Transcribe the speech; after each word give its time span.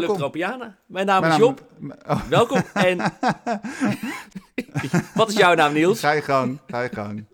Welkom. 0.00 0.18
Tropiana. 0.18 0.78
Mijn 0.86 1.06
naam 1.06 1.20
Mijn 1.20 1.32
is 1.32 1.38
naam- 1.38 1.48
Job. 1.48 1.66
Oh, 2.08 2.28
Welkom. 2.28 2.62
En 2.74 2.98
wat 5.14 5.28
is 5.28 5.36
jouw 5.36 5.54
naam, 5.54 5.72
Niels? 5.72 6.00
ga 6.00 6.12
je 6.12 6.22
gang, 6.22 6.58
ga 6.66 6.82
je 6.82 6.88
gang. 6.92 7.24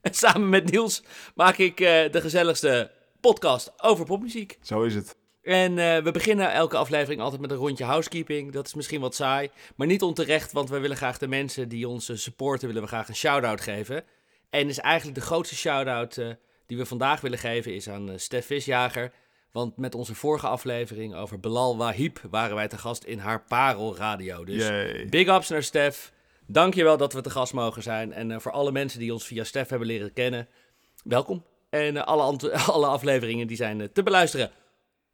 En 0.00 0.14
samen 0.14 0.48
met 0.48 0.70
Niels 0.70 1.02
maak 1.34 1.56
ik 1.56 1.80
eh, 1.80 2.10
de 2.12 2.20
gezelligste 2.20 2.90
podcast 3.20 3.72
over 3.82 4.04
popmuziek. 4.04 4.58
Zo 4.62 4.82
is 4.82 4.94
het. 4.94 5.16
En 5.42 5.78
eh, 5.78 6.02
we 6.02 6.10
beginnen 6.10 6.52
elke 6.52 6.76
aflevering 6.76 7.20
altijd 7.20 7.40
met 7.40 7.50
een 7.50 7.56
rondje 7.56 7.84
housekeeping. 7.84 8.52
Dat 8.52 8.66
is 8.66 8.74
misschien 8.74 9.00
wat 9.00 9.14
saai, 9.14 9.50
maar 9.76 9.86
niet 9.86 10.02
onterecht, 10.02 10.52
want 10.52 10.70
we 10.70 10.78
willen 10.78 10.96
graag 10.96 11.18
de 11.18 11.28
mensen 11.28 11.68
die 11.68 11.88
ons 11.88 12.10
supporten, 12.22 12.66
willen 12.66 12.82
we 12.82 12.88
graag 12.88 13.08
een 13.08 13.16
shout-out 13.16 13.60
geven. 13.60 14.04
En 14.50 14.68
is 14.68 14.78
eigenlijk 14.78 15.18
de 15.18 15.24
grootste 15.26 15.56
shout-out 15.56 16.16
eh, 16.16 16.26
die 16.66 16.76
we 16.76 16.86
vandaag 16.86 17.20
willen 17.20 17.38
geven 17.38 17.74
is 17.74 17.88
aan 17.88 18.10
Stef 18.16 18.46
Visjager. 18.46 19.12
Want 19.52 19.76
met 19.76 19.94
onze 19.94 20.14
vorige 20.14 20.46
aflevering 20.46 21.14
over 21.14 21.40
Belal 21.40 21.76
Wahib 21.76 22.18
waren 22.30 22.54
wij 22.54 22.68
te 22.68 22.78
gast 22.78 23.04
in 23.04 23.18
haar 23.18 23.44
parelradio. 23.44 24.44
Dus 24.44 24.66
Yay. 24.66 25.06
Big 25.08 25.28
ups 25.28 25.48
naar 25.48 25.62
Stef. 25.62 26.12
Dankjewel 26.46 26.96
dat 26.96 27.12
we 27.12 27.20
te 27.20 27.30
gast 27.30 27.52
mogen 27.52 27.82
zijn. 27.82 28.12
En 28.12 28.30
eh, 28.30 28.38
voor 28.38 28.52
alle 28.52 28.72
mensen 28.72 28.98
die 28.98 29.12
ons 29.12 29.26
via 29.26 29.44
Stef 29.44 29.68
hebben 29.68 29.88
leren 29.88 30.12
kennen, 30.12 30.48
welkom. 31.04 31.44
En 31.70 31.96
eh, 31.96 32.02
alle, 32.02 32.38
alle 32.72 32.86
afleveringen 32.86 33.46
die 33.46 33.56
zijn 33.56 33.80
eh, 33.80 33.88
te 33.92 34.02
beluisteren 34.02 34.50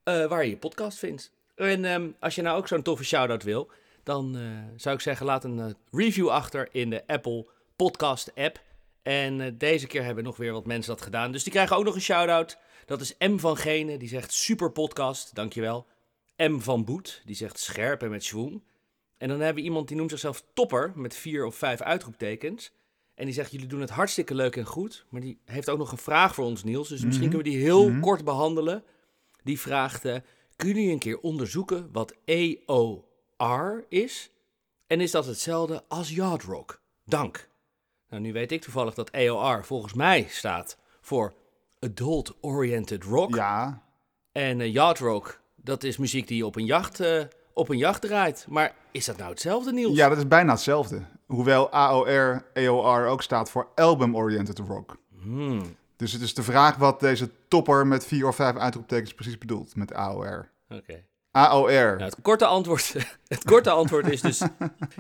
waar 0.05 0.45
je 0.45 0.51
je 0.51 0.57
podcast 0.57 0.99
vindt. 0.99 1.33
En 1.55 1.85
ehm, 1.85 2.09
als 2.21 2.35
je 2.35 2.43
nou 2.43 2.59
ook 2.59 2.69
zo'n 2.69 2.83
toffe 2.83 3.05
shout-out 3.05 3.43
wil, 3.43 3.71
dan 4.03 4.39
zou 4.77 4.95
ik 4.95 5.01
zeggen 5.01 5.27
laat 5.27 5.45
een 5.45 5.77
review 5.91 6.29
achter 6.29 6.69
in 6.73 6.91
de 6.91 7.03
Apple 7.07 7.47
Podcast 7.77 8.33
app. 8.35 8.61
En 9.03 9.59
deze 9.59 9.87
keer 9.87 10.05
hebben 10.05 10.25
nog 10.25 10.37
weer 10.37 10.53
wat 10.53 10.67
mensen 10.67 10.95
dat 10.95 11.03
gedaan. 11.03 11.33
Dus 11.33 11.43
die 11.43 11.53
krijgen 11.53 11.77
ook 11.77 11.85
nog 11.85 11.95
een 11.95 12.01
shout-out. 12.01 12.59
Dat 12.89 13.01
is 13.01 13.15
M 13.19 13.37
van 13.39 13.57
Gene, 13.57 13.97
die 13.99 14.09
zegt 14.09 14.33
super 14.33 14.71
podcast, 14.73 15.35
dankjewel. 15.35 15.87
M 16.37 16.59
van 16.59 16.85
Boet, 16.85 17.23
die 17.25 17.35
zegt 17.37 17.59
scherp 17.59 18.03
en 18.03 18.11
met 18.11 18.25
schwung. 18.25 18.63
En 19.19 19.29
dan 19.29 19.39
hebben 19.41 19.63
we 19.63 19.69
iemand 19.69 19.89
die 19.89 19.97
noemt 19.97 20.11
zichzelf 20.11 20.45
Topper, 20.55 20.93
met 20.95 21.15
vier 21.17 21.45
of 21.47 21.55
vijf 21.57 21.81
uitroeptekens. 21.81 22.73
En 23.15 23.25
die 23.25 23.35
zegt, 23.35 23.51
jullie 23.51 23.67
doen 23.67 23.81
het 23.81 23.91
hartstikke 23.91 24.35
leuk 24.35 24.57
en 24.57 24.65
goed. 24.65 25.07
Maar 25.09 25.21
die 25.21 25.39
heeft 25.45 25.69
ook 25.71 25.79
nog 25.79 25.93
een 25.93 25.99
vraag 25.99 26.35
voor 26.35 26.45
ons, 26.45 26.65
Niels. 26.65 26.89
Dus 26.89 27.05
misschien 27.05 27.29
Mhm. 27.29 27.37
kunnen 27.37 27.53
we 27.53 27.59
die 27.59 27.69
heel 27.69 27.89
Mhm. 27.91 28.01
kort 28.01 28.25
behandelen. 28.25 28.85
Die 29.43 29.61
vraagt, 29.61 30.05
eh, 30.05 30.17
kunnen 30.57 30.77
jullie 30.77 30.93
een 30.93 30.99
keer 30.99 31.19
onderzoeken 31.21 31.89
wat 31.93 32.15
AOR 32.27 33.85
is? 33.89 34.31
En 34.87 35.01
is 35.01 35.11
dat 35.11 35.27
hetzelfde 35.27 35.85
als 35.89 36.11
Yard 36.11 36.43
Rock? 36.43 36.81
Dank. 37.05 37.49
Nou, 38.09 38.23
nu 38.23 38.33
weet 38.33 38.53
ik 38.53 38.61
toevallig 38.63 38.95
dat 38.95 39.13
AOR 39.13 39.65
volgens 39.65 39.93
mij 39.95 40.27
staat 40.29 40.79
voor 41.01 41.35
Adult 41.81 42.37
Oriented 42.41 43.05
Rock. 43.05 43.35
Ja, 43.35 43.83
En 44.33 44.61
uh, 44.61 44.73
Yacht 44.73 44.99
Rock, 44.99 45.41
dat 45.57 45.83
is 45.85 45.97
muziek 45.97 46.27
die 46.29 46.47
op 46.47 46.57
een 46.57 46.65
jacht, 46.65 47.01
eh, 47.01 47.23
op 47.53 47.69
een 47.69 47.79
jacht 47.79 48.01
draait. 48.03 48.47
Maar 48.49 48.75
is 48.91 49.05
dat 49.05 49.17
nou 49.17 49.31
hetzelfde, 49.31 49.73
Niels? 49.73 49.97
ja, 49.97 50.09
dat 50.09 50.19
is 50.19 50.29
bijna 50.29 50.53
hetzelfde. 50.53 51.03
Hoewel 51.27 51.71
AOR, 51.71 52.45
AOR 52.55 53.07
ook 53.07 53.23
staat 53.23 53.51
voor 53.51 53.69
Album 53.75 54.17
Oriented 54.17 54.59
Rock. 54.59 54.97
Hmm, 55.23 55.77
Dus 55.97 56.13
het 56.13 56.23
is 56.23 56.35
de 56.35 56.43
vraag 56.43 56.77
wat 56.77 57.01
deze 57.01 57.31
topper 57.49 57.87
met 57.87 58.07
vier 58.07 58.27
of 58.27 58.37
vijf 58.37 58.57
uitroeptekens 58.57 59.15
precies 59.15 59.39
bedoelt 59.39 59.77
met 59.77 59.93
AOR. 59.95 60.51
oké. 60.69 61.05
AOR. 61.31 61.97
Nou, 61.97 62.03
het, 62.03 62.17
korte 62.23 62.45
antwoord, 62.45 62.95
het 63.29 63.45
korte 63.45 63.71
antwoord 63.71 64.09
is 64.09 64.21
dus 64.21 64.43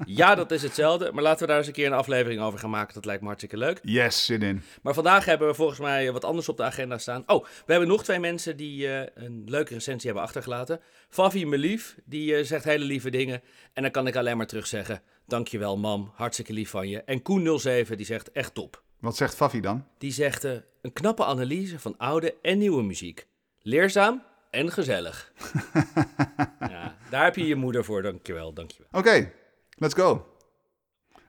ja, 0.06 0.34
dat 0.34 0.50
is 0.50 0.62
hetzelfde. 0.62 1.12
Maar 1.12 1.22
laten 1.22 1.40
we 1.40 1.46
daar 1.46 1.58
eens 1.58 1.66
een 1.66 1.72
keer 1.72 1.86
een 1.86 1.92
aflevering 1.92 2.40
over 2.40 2.58
gaan 2.58 2.70
maken. 2.70 2.94
Dat 2.94 3.04
lijkt 3.04 3.20
me 3.20 3.26
hartstikke 3.26 3.56
leuk. 3.56 3.80
Yes, 3.82 4.24
zin 4.24 4.42
in. 4.42 4.62
Maar 4.82 4.94
vandaag 4.94 5.24
hebben 5.24 5.48
we 5.48 5.54
volgens 5.54 5.78
mij 5.78 6.12
wat 6.12 6.24
anders 6.24 6.48
op 6.48 6.56
de 6.56 6.62
agenda 6.62 6.98
staan. 6.98 7.22
Oh, 7.26 7.44
we 7.44 7.72
hebben 7.72 7.88
nog 7.88 8.04
twee 8.04 8.18
mensen 8.18 8.56
die 8.56 8.88
eh, 8.88 9.24
een 9.24 9.42
leuke 9.46 9.74
recensie 9.74 10.06
hebben 10.06 10.24
achtergelaten. 10.26 10.80
Favi 11.08 11.46
Melief, 11.46 11.96
die 12.04 12.34
eh, 12.34 12.44
zegt 12.44 12.64
hele 12.64 12.84
lieve 12.84 13.10
dingen. 13.10 13.42
En 13.72 13.82
dan 13.82 13.90
kan 13.90 14.06
ik 14.06 14.16
alleen 14.16 14.36
maar 14.36 14.46
terug 14.46 14.66
zeggen, 14.66 15.02
dankjewel 15.26 15.76
mam, 15.76 16.12
hartstikke 16.14 16.52
lief 16.52 16.70
van 16.70 16.88
je. 16.88 17.02
En 17.02 17.18
Koen07, 17.18 17.94
die 17.96 18.06
zegt 18.06 18.32
echt 18.32 18.54
top. 18.54 18.82
Wat 19.00 19.16
zegt 19.16 19.34
Fafi 19.34 19.60
dan? 19.60 19.84
Die 19.98 20.12
zegt 20.12 20.44
eh, 20.44 20.52
een 20.82 20.92
knappe 20.92 21.24
analyse 21.24 21.78
van 21.78 21.94
oude 21.98 22.34
en 22.42 22.58
nieuwe 22.58 22.82
muziek. 22.82 23.26
Leerzaam 23.62 24.22
en 24.50 24.72
gezellig. 24.72 25.32
ja, 26.70 26.96
daar 27.10 27.24
heb 27.24 27.36
je 27.36 27.46
je 27.46 27.54
moeder 27.54 27.84
voor, 27.84 28.02
dankjewel, 28.02 28.52
dankjewel. 28.52 28.88
Oké, 28.92 29.32
let's 29.76 29.94
go. 29.94 30.26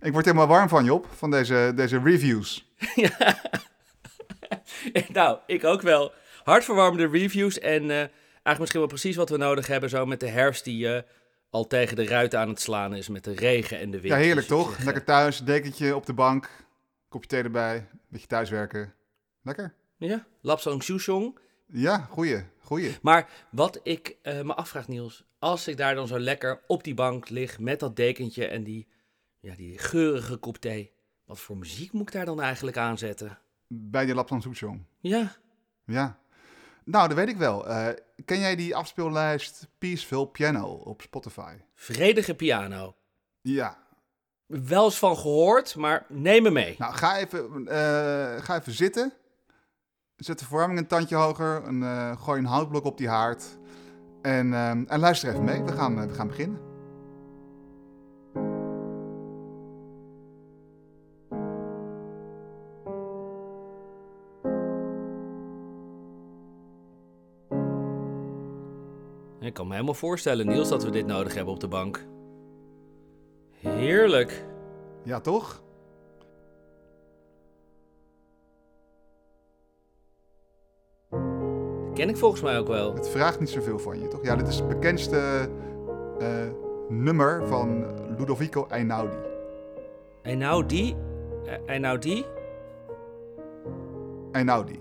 Ik 0.01 0.11
word 0.11 0.25
helemaal 0.25 0.47
warm 0.47 0.69
van, 0.69 0.85
Job, 0.85 1.07
van 1.15 1.31
deze, 1.31 1.71
deze 1.75 1.99
reviews. 2.03 2.67
nou, 5.13 5.37
ik 5.45 5.63
ook 5.63 5.81
wel. 5.81 6.13
Hartverwarmende 6.43 7.07
reviews 7.17 7.59
en 7.59 7.83
eh, 7.83 7.97
eigenlijk 7.97 8.59
misschien 8.59 8.79
wel 8.79 8.89
precies 8.89 9.15
wat 9.15 9.29
we 9.29 9.37
nodig 9.37 9.67
hebben. 9.67 9.89
Zo 9.89 10.05
met 10.05 10.19
de 10.19 10.27
herfst 10.27 10.63
die 10.63 10.93
eh, 10.93 11.01
al 11.49 11.67
tegen 11.67 11.95
de 11.95 12.05
ruiten 12.05 12.39
aan 12.39 12.49
het 12.49 12.61
slaan 12.61 12.95
is 12.95 13.07
met 13.09 13.23
de 13.23 13.33
regen 13.33 13.79
en 13.79 13.91
de 13.91 13.99
wind. 14.01 14.13
Ja, 14.13 14.19
heerlijk 14.19 14.47
Dus 14.47 14.57
toch? 14.57 14.77
eh, 14.77 14.85
Lekker 14.85 15.03
thuis, 15.03 15.43
dekentje 15.43 15.95
op 15.95 16.05
de 16.05 16.13
bank, 16.13 16.49
kopje 17.09 17.27
thee 17.29 17.43
erbij, 17.43 17.87
beetje 18.07 18.27
thuiswerken. 18.27 18.93
Lekker. 19.43 19.73
Ja, 19.97 20.25
Lapsang 20.41 20.83
Souchong. 20.83 21.39
Ja, 21.67 22.07
goeie, 22.09 22.43
goeie. 22.69 22.97
Maar 23.01 23.29
wat 23.51 23.79
ik 23.83 24.17
eh, 24.21 24.41
me 24.41 24.53
afvraag, 24.55 24.87
Niels, 24.87 25.23
als 25.39 25.67
ik 25.67 25.77
daar 25.77 25.95
dan 25.95 26.07
zo 26.07 26.19
lekker 26.19 26.61
op 26.67 26.83
die 26.83 26.93
bank 26.93 27.29
lig 27.29 27.59
met 27.59 27.79
dat 27.79 27.95
dekentje 27.95 28.47
en 28.47 28.63
die, 28.63 28.87
ja, 29.39 29.55
die 29.55 29.77
geurige 29.77 30.37
kop 30.37 30.57
thee. 30.57 30.91
Wat 31.25 31.39
voor 31.39 31.57
muziek 31.57 31.91
moet 31.91 32.07
ik 32.07 32.13
daar 32.13 32.25
dan 32.25 32.41
eigenlijk 32.41 32.77
aanzetten? 32.77 33.37
Bij 33.67 34.05
de 34.05 34.13
Lapland 34.13 34.43
Soetsong. 34.43 34.83
Ja, 34.99 35.35
Ja. 35.85 36.19
Nou, 36.83 37.07
dat 37.07 37.17
weet 37.17 37.27
ik 37.29 37.37
wel. 37.37 37.67
Eh, 37.67 37.87
ken 38.25 38.39
jij 38.39 38.55
die 38.55 38.75
afspeellijst 38.75 39.67
Peaceful 39.77 40.25
Piano 40.25 40.67
op 40.67 41.01
Spotify? 41.01 41.55
vredige 41.75 42.35
piano. 42.35 42.95
Ja. 43.41 43.77
Wel 44.45 44.85
eens 44.85 44.97
van 44.97 45.17
gehoord, 45.17 45.75
maar 45.75 46.05
neem 46.07 46.43
me 46.43 46.49
mee. 46.49 46.75
Nou, 46.77 46.93
ga 46.93 47.17
even, 47.17 47.67
eh, 47.67 48.43
ga 48.43 48.59
even 48.59 48.73
zitten. 48.73 49.13
Zet 50.19 50.39
de 50.39 50.45
verwarming 50.45 50.79
een 50.79 50.87
tandje 50.87 51.15
hoger. 51.15 51.63
En, 51.63 51.83
eh, 51.83 52.21
gooi 52.21 52.39
een 52.39 52.45
houtblok 52.45 52.85
op 52.85 52.97
die 52.97 53.09
haard. 53.09 53.57
En, 54.21 54.53
eh, 54.53 54.69
en 54.69 54.99
luister 54.99 55.29
even 55.29 55.43
mee. 55.43 55.63
We 55.63 55.71
gaan, 55.71 56.01
eh, 56.01 56.07
we 56.07 56.13
gaan 56.13 56.27
beginnen. 56.27 56.67
Ik 69.39 69.53
kan 69.55 69.67
me 69.67 69.73
helemaal 69.73 69.93
voorstellen, 69.93 70.47
Niels, 70.47 70.69
dat 70.69 70.83
we 70.83 70.89
dit 70.89 71.05
nodig 71.05 71.33
hebben 71.33 71.53
op 71.53 71.59
de 71.59 71.67
bank. 71.67 72.05
Heerlijk. 73.51 74.45
Ja, 75.03 75.19
toch? 75.19 75.63
Ken 81.99 82.09
ik 82.09 82.17
volgens 82.17 82.41
mij 82.41 82.57
ook 82.59 82.67
wel. 82.67 82.93
Het 82.93 83.09
vraagt 83.09 83.39
niet 83.39 83.49
zoveel 83.49 83.79
van 83.79 83.99
je, 83.99 84.07
toch? 84.07 84.23
Ja, 84.23 84.35
dit 84.35 84.47
is 84.47 84.55
het 84.55 84.67
bekendste 84.67 85.49
eh, 86.19 86.27
nummer 86.89 87.47
van 87.47 87.85
Ludovico 88.17 88.67
Einaudi. 88.69 89.15
En 90.21 90.67
die. 90.67 90.95
eh, 91.45 91.75
En 91.75 91.99
die. 91.99 92.25
Einaudi. 94.31 94.79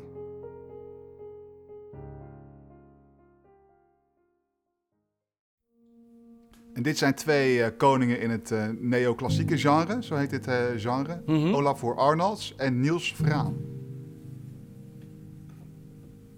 En 6.74 6.82
dit 6.82 6.98
zijn 6.98 7.14
twee 7.14 7.62
eh, 7.62 7.76
koningen 7.76 8.20
in 8.20 8.30
het 8.30 8.50
eh, 8.50 8.66
neoclassieke 8.78 9.58
genre, 9.58 10.02
zo 10.02 10.14
heet 10.14 10.30
dit 10.30 10.46
genre. 10.76 11.22
Mhm. 11.26 11.54
Olafur 11.54 11.96
Arnolds 11.96 12.54
en 12.56 12.80
Niels 12.80 13.14
Vraan. 13.14 13.77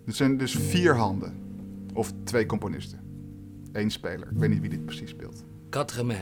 Dit 0.04 0.16
zijn 0.16 0.36
dus 0.36 0.52
vier 0.54 0.96
handen. 0.96 1.34
Of 1.94 2.12
twee 2.24 2.46
componisten. 2.46 2.98
Eén 3.72 3.90
speler. 3.90 4.28
Ik 4.30 4.36
weet 4.38 4.50
niet 4.50 4.60
wie 4.60 4.70
dit 4.70 4.84
precies 4.84 5.10
speelt. 5.10 5.44
Quatre 5.68 6.04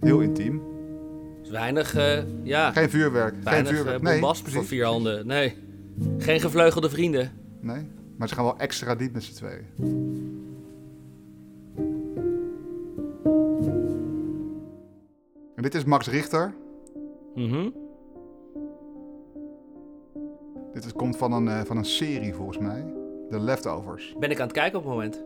Heel 0.00 0.20
intiem. 0.20 0.62
weinig, 1.50 1.94
eh, 1.94 2.22
ja, 2.42 2.72
Geen 2.72 2.90
vuurwerk. 2.90 3.34
weinig 3.42 3.66
geen 3.68 3.76
eh, 3.76 3.82
vuurwerk. 3.82 4.02
nee, 4.02 4.12
bombast 4.20 4.48
voor 4.48 4.64
vier 4.64 4.84
handen. 4.84 5.26
Nee. 5.26 5.56
Geen 6.18 6.40
gevleugelde 6.40 6.90
vrienden. 6.90 7.32
Nee, 7.60 7.82
maar 8.16 8.28
ze 8.28 8.34
gaan 8.34 8.44
wel 8.44 8.58
extra 8.58 8.94
diep 8.94 9.12
met 9.12 9.22
z'n 9.22 9.34
tweeën. 9.34 9.64
En 15.56 15.62
dit 15.62 15.74
is 15.74 15.84
Max 15.84 16.08
Richter. 16.08 16.54
Mhm. 17.34 17.68
Dit 20.74 20.84
is, 20.84 20.92
komt 20.92 21.16
van 21.16 21.32
een, 21.32 21.48
eh, 21.48 21.60
van 21.64 21.76
een 21.76 21.84
serie 21.84 22.34
volgens 22.34 22.58
mij. 22.58 22.84
The 23.30 23.40
Leftovers. 23.40 24.14
Ben 24.18 24.30
ik 24.30 24.38
aan 24.40 24.46
het 24.46 24.56
kijken 24.56 24.78
op 24.78 24.84
het 24.84 24.92
moment. 24.92 25.22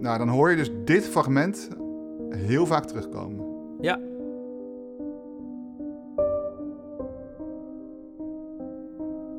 Nou, 0.00 0.18
dan 0.18 0.28
hoor 0.28 0.50
je 0.50 0.56
dus 0.56 0.70
dit 0.84 1.04
fragment 1.04 1.68
heel 2.30 2.66
vaak 2.66 2.84
terugkomen. 2.84 3.46
Ja. 3.80 4.00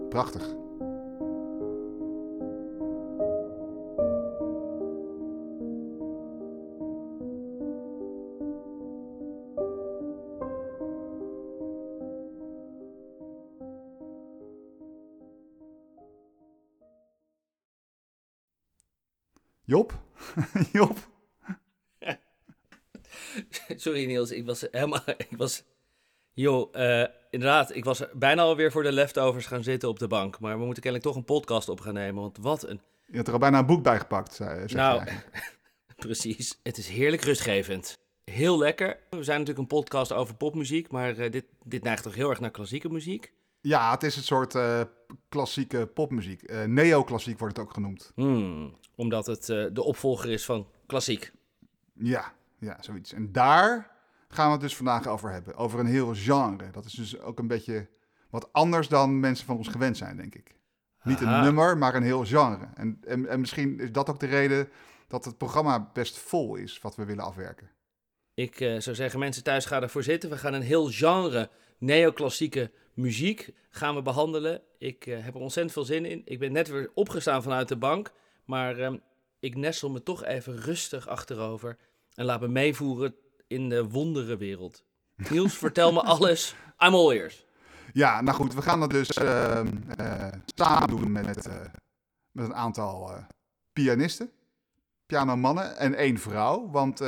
Prachtig. 0.10 0.56
Job? 19.70 20.00
Job? 20.72 20.98
Sorry 23.76 24.06
Niels, 24.06 24.32
ik 24.32 24.46
was 24.46 24.66
helemaal... 24.72 25.02
Ik 25.30 25.38
was... 25.38 25.64
Joh, 26.34 26.76
eh, 26.76 27.08
inderdaad, 27.30 27.76
ik 27.76 27.84
was 27.84 28.04
bijna 28.14 28.42
alweer 28.42 28.72
voor 28.72 28.84
de 28.84 28.92
leftovers 28.92 29.46
gaan 29.46 29.64
zitten 29.64 29.90
op 29.90 30.00
de 30.00 30.08
bank. 30.08 30.40
Maar 30.40 30.58
we 30.58 30.66
moeten 30.66 30.84
kennelijk 30.84 31.10
toch 31.10 31.18
een 31.18 31.26
podcast 31.26 31.70
op 31.70 31.82
gaan 31.82 31.94
nemen, 31.94 32.22
want 32.22 32.38
wat 32.38 32.68
een... 32.68 32.82
Je 33.06 33.18
had 33.18 33.28
er 33.28 33.34
al 33.34 33.40
bijna 33.40 33.60
een 33.60 33.66
boek 33.66 33.84
bij 33.84 34.00
gepakt, 34.00 34.34
zei, 34.34 34.66
Nou, 34.74 35.04
precies. 35.96 36.60
Het 36.64 36.78
is 36.78 36.88
heerlijk 36.88 37.22
rustgevend. 37.22 37.98
Heel 38.24 38.58
lekker. 38.58 39.00
We 39.10 39.24
zijn 39.24 39.40
natuurlijk 39.40 39.72
een 39.72 39.78
podcast 39.78 40.12
over 40.12 40.36
popmuziek, 40.36 40.92
maar 40.92 41.18
eh, 41.18 41.32
dit, 41.32 41.46
dit 41.64 41.84
neigt 41.84 42.04
toch 42.04 42.16
heel 42.16 42.30
erg 42.30 42.40
naar 42.40 42.52
klassieke 42.52 42.90
muziek. 42.90 43.34
Ja, 43.62 43.92
het 43.92 44.04
is 44.04 44.16
een 44.16 44.24
soort 44.24 44.56
eh, 44.56 44.82
klassieke 45.30 45.88
popmuziek. 45.88 46.42
Eh 46.42 46.64
neoclassiek 46.64 47.40
wordt 47.40 47.58
het 47.58 47.66
ook 47.66 47.74
genoemd. 47.74 48.12
Hmm, 48.16 48.78
omdat 48.96 49.26
het 49.26 49.50
eh, 49.50 49.66
de 49.74 49.84
opvolger 49.84 50.30
is 50.30 50.46
van 50.46 50.68
klassiek. 50.86 51.32
Ja, 51.94 52.34
ja, 52.60 52.78
zoiets. 52.80 53.14
En 53.14 53.32
daar 53.32 53.92
gaan 54.28 54.46
we 54.46 54.52
het 54.52 54.62
dus 54.62 54.76
vandaag 54.76 55.08
over 55.08 55.32
hebben. 55.32 55.56
Over 55.56 55.80
een 55.80 55.86
heel 55.86 56.16
genre. 56.16 56.72
Dat 56.72 56.86
is 56.86 56.94
dus 56.94 57.20
ook 57.20 57.40
een 57.40 57.48
beetje 57.48 57.88
wat 58.30 58.54
anders 58.54 58.88
dan 58.88 59.20
mensen 59.20 59.46
van 59.46 59.58
ons 59.58 59.68
gewend 59.68 59.98
zijn, 59.98 60.18
denk 60.18 60.36
ik. 60.36 60.58
Niet 61.04 61.22
een 61.22 61.42
nummer, 61.42 61.78
maar 61.78 61.96
een 61.96 62.04
heel 62.04 62.26
genre. 62.26 62.70
En, 62.74 62.98
en, 63.08 63.28
en 63.28 63.40
misschien 63.40 63.80
is 63.80 63.92
dat 63.92 64.10
ook 64.10 64.20
de 64.20 64.26
reden 64.26 64.70
dat 65.08 65.26
het 65.26 65.38
programma 65.38 65.90
best 65.94 66.18
vol 66.18 66.56
is, 66.56 66.82
wat 66.82 66.96
we 66.96 67.06
willen 67.06 67.24
afwerken. 67.24 67.72
Ik 68.34 68.56
zou 68.58 68.96
zeggen, 68.96 69.20
mensen 69.20 69.44
thuis 69.44 69.66
gaan 69.66 69.82
ervoor 69.82 70.04
zitten. 70.04 70.30
We 70.30 70.38
gaan 70.38 70.54
een 70.54 70.62
heel 70.62 70.92
genre 70.92 71.50
neoclassieke 71.78 72.72
muziek 73.00 73.54
gaan 73.70 73.96
we 73.96 74.02
behandelen. 74.02 74.62
Ik 74.78 75.06
eh, 75.06 75.24
heb 75.24 75.36
er 75.36 75.42
ontzettend 75.42 75.74
veel 75.74 75.84
zin 75.84 76.06
in. 76.06 76.22
Ik 76.26 76.40
ben 76.40 76.52
net 76.52 76.68
weer 76.68 76.92
opgestaan 76.94 77.44
vanuit 77.44 77.68
de 77.68 77.78
bank, 77.78 78.12
maar 78.46 78.78
ehm, 78.78 78.98
ik 79.40 79.56
nestel 79.56 79.90
me 79.90 80.04
toch 80.04 80.24
even 80.24 80.58
rustig 80.58 81.08
achterover 81.08 81.78
en 82.14 82.26
laat 82.26 82.42
me 82.42 82.48
meevoeren 82.48 83.16
in 83.48 83.70
de 83.70 83.90
wonderenwereld. 83.90 84.84
Niels, 85.30 85.58
vertel 85.58 85.92
me 85.92 86.02
alles. 86.02 86.56
I'm 86.80 86.94
all 86.94 87.12
ears. 87.12 87.46
Ja, 87.94 88.22
nou 88.22 88.38
goed, 88.38 88.54
we 88.54 88.62
gaan 88.62 88.80
dat 88.80 88.90
dus 88.90 89.10
ehm, 89.10 89.68
eh, 89.98 90.28
samen 90.46 90.88
doen 90.88 91.12
met, 91.12 91.48
eh, 91.48 91.62
met 92.32 92.46
een 92.46 92.56
aantal 92.56 93.12
pianisten, 93.74 94.32
pianomannen 95.06 95.78
en 95.78 95.96
één 95.96 96.18
vrouw. 96.18 96.70
Want 96.70 97.02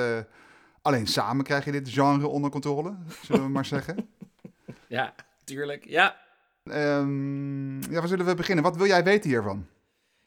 alleen 0.81 1.07
samen 1.07 1.43
krijg 1.43 1.65
je 1.65 1.71
dit 1.71 1.89
genre 1.89 2.27
onder 2.27 2.51
controle, 2.51 2.97
zullen 3.21 3.43
we 3.43 3.49
maar 3.49 3.65
zeggen. 3.65 3.95
Ja, 4.87 5.15
tuurlijk. 5.55 5.85
Ja. 5.87 6.17
Ehm, 6.63 7.81
ja, 7.91 7.99
waar 7.99 8.07
zullen 8.07 8.25
we 8.25 8.35
beginnen? 8.35 8.63
Wat 8.63 8.77
wil 8.77 8.85
jij 8.85 9.03
weten 9.03 9.29
hiervan? 9.29 9.67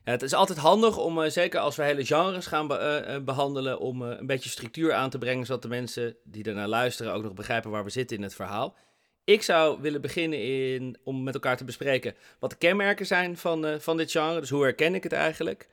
Ja, 0.04 0.10
het 0.10 0.22
is 0.22 0.32
altijd 0.34 0.58
handig 0.58 0.98
om, 0.98 1.22
eh, 1.22 1.30
zeker 1.30 1.60
als 1.60 1.76
we 1.76 1.82
hele 1.82 2.04
genres 2.04 2.46
gaan 2.46 2.66
be- 2.66 2.76
eh, 2.76 3.14
eh, 3.14 3.22
behandelen, 3.22 3.78
om 3.78 4.02
een 4.02 4.26
beetje 4.26 4.50
structuur 4.50 4.92
aan 4.92 5.10
te 5.10 5.18
brengen, 5.18 5.46
zodat 5.46 5.62
de 5.62 5.68
mensen 5.68 6.16
die 6.24 6.44
ernaar 6.44 6.68
luisteren 6.68 7.12
ook 7.12 7.22
nog 7.22 7.34
begrijpen 7.34 7.70
waar 7.70 7.84
we 7.84 7.90
zitten 7.90 8.16
in 8.16 8.22
het 8.22 8.34
verhaal. 8.34 8.76
Ik 9.24 9.42
zou 9.42 9.80
willen 9.80 10.00
beginnen 10.00 10.42
in, 10.42 10.96
om 11.04 11.22
met 11.22 11.34
elkaar 11.34 11.56
te 11.56 11.64
bespreken 11.64 12.14
wat 12.38 12.50
de 12.50 12.56
kenmerken 12.56 13.06
zijn 13.06 13.36
van, 13.36 13.80
van 13.80 13.96
dit 13.96 14.10
genre. 14.10 14.40
Dus 14.40 14.50
hoe 14.50 14.62
herken 14.62 14.94
ik 14.94 15.02
het 15.02 15.12
eigenlijk? 15.12 15.68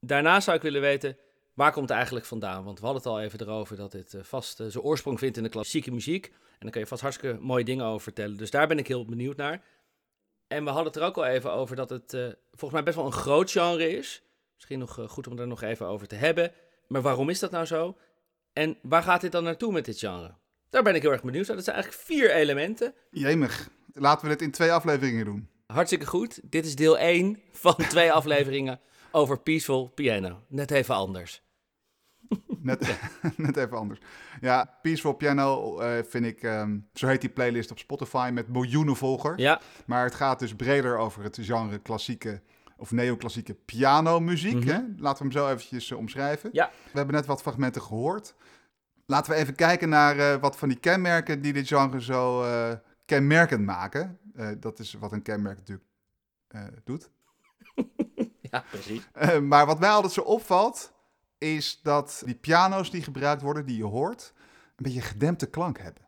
Daarna 0.00 0.40
zou 0.40 0.56
ik 0.56 0.62
willen 0.62 0.80
weten, 0.80 1.16
waar 1.54 1.72
komt 1.72 1.88
het 1.88 1.96
eigenlijk 1.96 2.26
vandaan? 2.26 2.64
Want 2.64 2.78
we 2.80 2.84
hadden 2.84 3.02
het 3.02 3.12
al 3.12 3.20
even 3.20 3.40
erover 3.40 3.76
dat 3.76 3.92
dit 3.92 4.14
vast 4.22 4.56
zijn 4.56 4.80
oorsprong 4.80 5.18
vindt 5.18 5.36
in 5.36 5.42
de 5.42 5.48
klassieke 5.48 5.92
muziek. 5.92 6.32
En 6.58 6.62
daar 6.62 6.70
kun 6.70 6.80
je 6.80 6.86
vast 6.86 7.02
hartstikke 7.02 7.38
mooie 7.40 7.64
dingen 7.64 7.84
over 7.84 8.00
vertellen. 8.00 8.36
Dus 8.36 8.50
daar 8.50 8.66
ben 8.66 8.78
ik 8.78 8.86
heel 8.86 9.04
benieuwd 9.04 9.36
naar. 9.36 9.62
En 10.46 10.64
we 10.64 10.70
hadden 10.70 10.86
het 10.92 10.96
er 10.96 11.08
ook 11.08 11.16
al 11.16 11.26
even 11.26 11.52
over 11.52 11.76
dat 11.76 11.90
het 11.90 12.14
eh, 12.14 12.26
volgens 12.50 12.72
mij 12.72 12.82
best 12.82 12.96
wel 12.96 13.06
een 13.06 13.12
groot 13.12 13.50
genre 13.50 13.96
is. 13.96 14.22
Misschien 14.54 14.78
nog 14.78 14.98
eh, 14.98 15.08
goed 15.08 15.26
om 15.26 15.38
er 15.38 15.46
nog 15.46 15.62
even 15.62 15.86
over 15.86 16.06
te 16.06 16.14
hebben. 16.14 16.52
Maar 16.88 17.02
waarom 17.02 17.28
is 17.28 17.38
dat 17.38 17.50
nou 17.50 17.64
zo? 17.64 17.96
En 18.52 18.78
waar 18.82 19.02
gaat 19.02 19.20
dit 19.20 19.32
dan 19.32 19.44
naartoe 19.44 19.72
met 19.72 19.84
dit 19.84 19.98
genre? 19.98 20.34
Daar 20.70 20.82
ben 20.82 20.94
ik 20.94 21.02
heel 21.02 21.12
erg 21.12 21.22
benieuwd 21.22 21.46
naar. 21.46 21.56
Dat 21.56 21.64
zijn 21.64 21.76
eigenlijk 21.76 22.06
vier 22.06 22.30
elementen. 22.30 22.94
Jemig, 23.10 23.68
laten 23.92 24.26
we 24.26 24.32
dit 24.32 24.42
in 24.42 24.50
twee 24.50 24.72
afleveringen 24.72 25.24
doen. 25.24 25.48
Hartstikke 25.66 26.06
goed. 26.06 26.40
Dit 26.42 26.66
is 26.66 26.74
deel 26.74 26.98
1 26.98 27.40
van 27.52 27.76
twee 27.76 28.12
afleveringen 28.20 28.80
over 29.10 29.40
Peaceful 29.40 29.88
Piano. 29.88 30.42
Net 30.48 30.70
even 30.70 30.94
anders. 30.94 31.42
Net, 32.66 32.98
net 33.36 33.56
even 33.56 33.78
anders. 33.78 34.00
Ja, 34.40 34.78
Peaceful 34.82 35.12
Piano 35.12 35.78
eh, 35.78 36.04
vind 36.04 36.24
ik, 36.24 36.42
ehm, 36.42 36.78
zo 36.92 37.06
heet 37.06 37.20
die 37.20 37.30
playlist 37.30 37.70
op 37.70 37.78
Spotify 37.78 38.30
met 38.32 38.48
miljoenen 38.48 38.96
volgers. 38.96 39.42
Ja, 39.42 39.60
Maar 39.86 40.04
het 40.04 40.14
gaat 40.14 40.38
dus 40.38 40.54
breder 40.54 40.96
over 40.96 41.22
het 41.22 41.38
genre 41.40 41.78
klassieke 41.78 42.42
of 42.76 42.90
neoclassieke 42.90 43.54
pianomuziek. 43.54 44.54
Mhm. 44.54 44.68
hè? 44.68 44.80
Laten 44.96 45.18
we 45.26 45.32
hem 45.32 45.32
zo 45.32 45.48
eventjes 45.48 45.90
eh, 45.90 45.98
omschrijven. 45.98 46.50
Ja. 46.52 46.70
We 46.84 46.98
hebben 46.98 47.14
net 47.14 47.26
wat 47.26 47.42
fragmenten 47.42 47.82
gehoord. 47.82 48.34
Laten 49.06 49.32
we 49.32 49.38
even 49.38 49.54
kijken 49.54 49.88
naar 49.88 50.18
eh, 50.18 50.40
wat 50.40 50.56
van 50.56 50.68
die 50.68 50.78
kenmerken 50.78 51.42
die 51.42 51.52
dit 51.52 51.66
genre 51.66 52.02
zo 52.02 52.44
kenmerkend 53.04 53.64
maken. 53.64 54.18
Dat 54.60 54.78
is 54.78 54.92
wat 54.92 55.12
een 55.12 55.22
kenmerk 55.22 55.58
natuurlijk 55.58 55.88
doet. 56.84 57.10
ja 58.50 58.64
precies. 58.70 59.08
Maar 59.42 59.66
wat 59.66 59.78
mij 59.78 59.88
altijd 59.88 60.12
zo 60.12 60.20
opvalt, 60.20 60.95
is 61.38 61.80
dat 61.82 62.22
die 62.24 62.34
piano's 62.34 62.90
die 62.90 63.02
gebruikt 63.02 63.42
worden, 63.42 63.66
die 63.66 63.76
je 63.76 63.84
hoort, 63.84 64.32
een 64.66 64.84
beetje 64.84 65.00
gedempte 65.00 65.46
klank 65.46 65.78
hebben. 65.78 66.02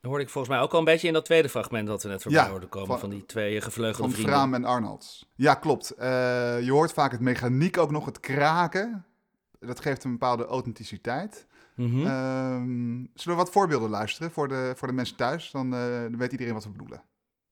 Dat 0.00 0.10
hoorde 0.12 0.22
ik 0.28 0.30
volgens 0.30 0.54
mij 0.54 0.62
ook 0.64 0.72
al 0.72 0.78
een 0.78 0.84
beetje 0.84 1.06
in 1.06 1.12
dat 1.12 1.24
tweede 1.24 1.48
fragment 1.48 1.86
dat 1.86 2.02
we 2.02 2.08
net 2.08 2.22
voorbij 2.22 2.42
Ja, 2.42 2.50
hoorden 2.50 2.68
komen. 2.68 2.88
van- 2.88 2.98
Van, 2.98 3.10
die 3.10 3.26
twee 3.26 3.60
gevleugelde 3.60 4.02
Van 4.02 4.10
vrienden. 4.10 4.34
Fraam 4.34 4.54
en 4.54 4.64
Arnolds. 4.64 5.30
Ja, 5.34 5.54
klopt. 5.54 5.90
Eh, 5.90 6.06
je 6.62 6.70
hoort 6.70 6.92
vaak 6.92 7.12
het 7.12 7.20
mechaniek 7.20 7.78
ook 7.78 7.90
nog, 7.90 8.04
het 8.04 8.20
kraken. 8.20 9.04
Dat 9.60 9.80
geeft 9.80 10.04
een 10.04 10.10
bepaalde 10.12 10.46
authenticiteit. 10.46 11.46
Mhm. 11.76 12.06
Ehm, 12.06 13.04
zullen 13.14 13.38
we 13.38 13.44
wat 13.44 13.50
voorbeelden 13.50 13.90
luisteren 13.90 14.30
voor 14.30 14.48
de, 14.48 14.72
voor 14.76 14.88
de 14.88 14.94
mensen 14.94 15.16
thuis? 15.16 15.50
Dan, 15.50 15.74
eh, 15.74 15.80
dan 16.02 16.16
weet 16.16 16.32
iedereen 16.32 16.54
wat 16.54 16.64
we 16.64 16.70
bedoelen. 16.70 17.02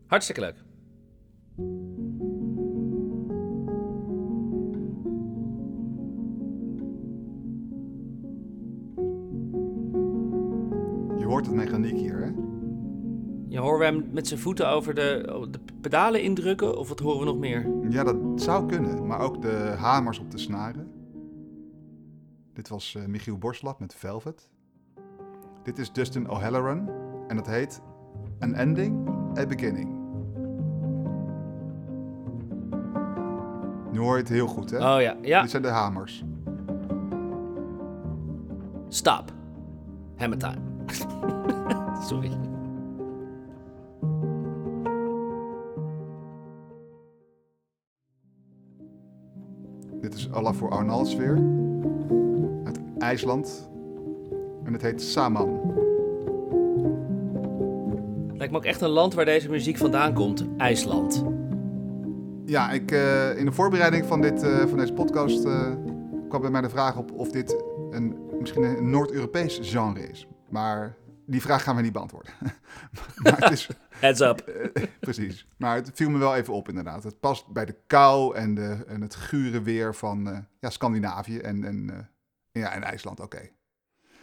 Hartstikke 0.07 0.41
leuk. 0.41 0.57
Hoort 11.33 11.47
het 11.47 11.55
mechaniek 11.55 11.97
hier, 11.97 12.19
hè? 12.19 12.31
Ja, 13.49 13.61
horen 13.61 13.79
we 13.79 13.85
hem 13.85 14.09
met 14.13 14.29
zijn 14.29 14.41
voeten 14.41 14.69
over 14.69 14.95
de, 14.95 15.47
de 15.51 15.59
pedalen 15.81 16.23
indrukken? 16.23 16.79
Of 16.79 16.89
wat 16.89 16.99
horen 16.99 17.19
we 17.19 17.25
nog 17.25 17.39
meer? 17.39 17.69
Ja, 17.89 18.05
dat 18.05 18.17
zou 18.35 18.67
kunnen. 18.67 19.07
Maar 19.07 19.21
ook 19.21 19.43
de 19.43 19.75
hamers 19.79 20.19
op 20.19 20.31
de 20.31 20.39
snaren. 20.39 20.91
Dit 22.53 22.69
was 22.69 22.95
eh, 22.95 23.05
Michiel 23.07 23.39
Borslap 23.39 23.81
met 23.81 23.95
Velvet. 23.95 24.49
Dit 25.63 25.79
is 25.79 25.93
Dustin 25.93 26.31
O'Halloran. 26.31 26.91
En 27.29 27.37
dat 27.37 27.47
heet 27.47 27.83
An 28.39 28.55
Ending, 28.55 29.09
A 29.39 29.47
Beginning. 29.47 30.01
Nu 33.93 33.99
hoor 33.99 34.15
je 34.15 34.23
het 34.23 34.29
heel 34.29 34.47
goed, 34.47 34.71
hè? 34.71 34.77
Oh 34.77 35.01
ja, 35.01 35.17
ja. 35.23 35.41
Dit 35.41 35.51
zijn 35.51 35.63
de 35.63 35.69
hamers. 35.69 36.25
Stop. 38.89 39.33
Hammer 40.17 40.39
time. 40.39 40.72
Sorry. 42.09 42.31
Dit 50.01 50.15
is 50.15 50.33
Olafur 50.33 50.71
Arnalds 50.71 51.17
weer. 51.17 51.43
Uit 52.65 52.81
IJsland. 52.99 53.71
En 54.65 54.73
het 54.73 54.83
heet 54.83 55.03
Saman. 55.03 55.61
Lijkt 58.35 58.53
me 58.53 58.57
ook 58.57 58.65
echt 58.65 58.81
een 58.81 58.89
land 58.89 59.15
waar 59.15 59.25
deze 59.25 59.51
muziek 59.51 59.77
vandaan 59.77 60.13
komt. 60.13 60.47
IJsland. 60.57 61.25
Ja, 62.45 62.71
ik, 62.71 62.91
eh, 62.91 63.39
in 63.39 63.45
de 63.45 63.53
voorbereiding 63.53 64.07
van, 64.07 64.21
dit, 64.21 64.43
eh, 64.43 64.67
van 64.67 64.79
deze 64.79 64.93
podcast 64.93 65.45
eh, 65.45 65.73
kwam 66.29 66.41
bij 66.41 66.51
mij 66.51 66.61
de 66.61 66.69
vraag 66.69 66.97
op 66.97 67.13
of 67.13 67.31
dit 67.31 67.65
een, 67.91 68.17
misschien 68.41 68.63
een 68.63 68.91
Noord-Europees 68.91 69.59
genre 69.63 70.09
is. 70.09 70.27
Maar 70.53 70.97
die 71.27 71.41
vraag 71.41 71.63
gaan 71.63 71.77
we 71.77 71.83
niet 71.83 71.93
beantwoorden. 71.93 72.33
maar 73.23 73.39
het 73.39 73.53
is, 73.53 73.69
Heads 74.01 74.21
up. 74.21 74.41
eh, 74.41 74.85
precies. 75.01 75.49
Maar 75.57 75.77
het 75.77 75.91
viel 75.95 76.11
me 76.11 76.19
wel 76.19 76.37
even 76.37 76.55
op 76.55 76.69
inderdaad. 76.69 77.05
Het 77.05 77.21
past 77.21 77.47
bij 77.47 77.65
de 77.65 77.77
kou 77.87 78.37
en, 78.37 78.55
de, 78.55 78.85
en 78.87 79.01
het 79.01 79.15
gure 79.15 79.63
weer 79.63 79.95
van 79.95 80.29
eh, 80.29 80.39
ja, 80.61 80.71
Scandinavië 80.71 81.39
en, 81.39 81.65
en, 81.65 81.91
eh, 81.91 82.63
ja, 82.63 82.73
en 82.73 82.83
IJsland, 82.83 83.21
oké. 83.21 83.51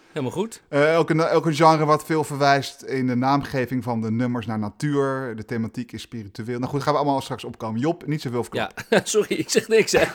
Helemaal 0.10 0.32
goed. 0.32 0.62
Eh, 0.68 0.98
ook, 0.98 1.10
een, 1.10 1.22
ook 1.22 1.46
een 1.46 1.54
genre 1.54 1.86
wat 1.86 2.06
veel 2.06 2.24
verwijst 2.24 2.82
in 2.82 3.08
de 3.08 3.16
naamgeving 3.16 3.84
van 3.84 4.02
de 4.02 4.12
nummers 4.12 4.46
naar 4.46 4.60
natuur. 4.60 5.36
De 5.36 5.46
thematiek 5.46 5.92
is 5.92 6.02
spiritueel. 6.02 6.60
Nou 6.60 6.72
goed, 6.72 6.84
gaan 6.84 6.94
we 6.94 7.00
allemaal 7.00 7.22
straks 7.22 7.44
opkomen. 7.44 7.80
Job, 7.80 8.08
niet 8.08 8.22
zoveel 8.22 8.44
verklappen. 8.44 8.86
Ja, 8.90 9.02
sorry, 9.16 9.36
ik 9.36 9.50
zeg 9.50 9.68
niks. 9.68 9.92
Hè. 9.92 10.06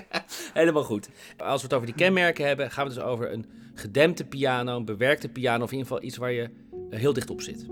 Helemaal 0.60 0.84
goed. 0.84 1.08
Als 1.36 1.60
we 1.60 1.66
het 1.66 1.74
over 1.74 1.86
die 1.86 1.94
kenmerken 1.94 2.46
hebben, 2.46 2.70
gaan 2.70 2.86
we 2.86 2.90
het 2.90 3.00
dus 3.00 3.10
over 3.10 3.32
een 3.32 3.46
gedempte 3.74 4.24
piano, 4.24 4.76
een 4.76 4.84
bewerkte 4.84 5.28
piano, 5.28 5.64
of 5.64 5.72
in 5.72 5.76
ieder 5.78 5.92
geval 5.92 6.08
iets 6.08 6.16
waar 6.16 6.32
je 6.32 6.50
eh, 6.90 6.98
heel 6.98 7.12
dicht 7.12 7.30
op 7.30 7.40
zit. 7.40 7.66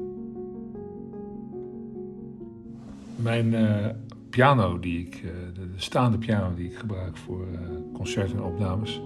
Mijn 3.16 3.54
eh, 3.54 3.86
piano 4.30 4.78
die 4.78 5.06
ik, 5.06 5.22
de 5.54 5.70
staande 5.76 6.18
piano 6.18 6.54
die 6.54 6.70
ik 6.70 6.78
gebruik 6.78 7.16
voor 7.16 7.46
concerten 7.92 8.36
en 8.36 8.42
opnames, 8.42 9.02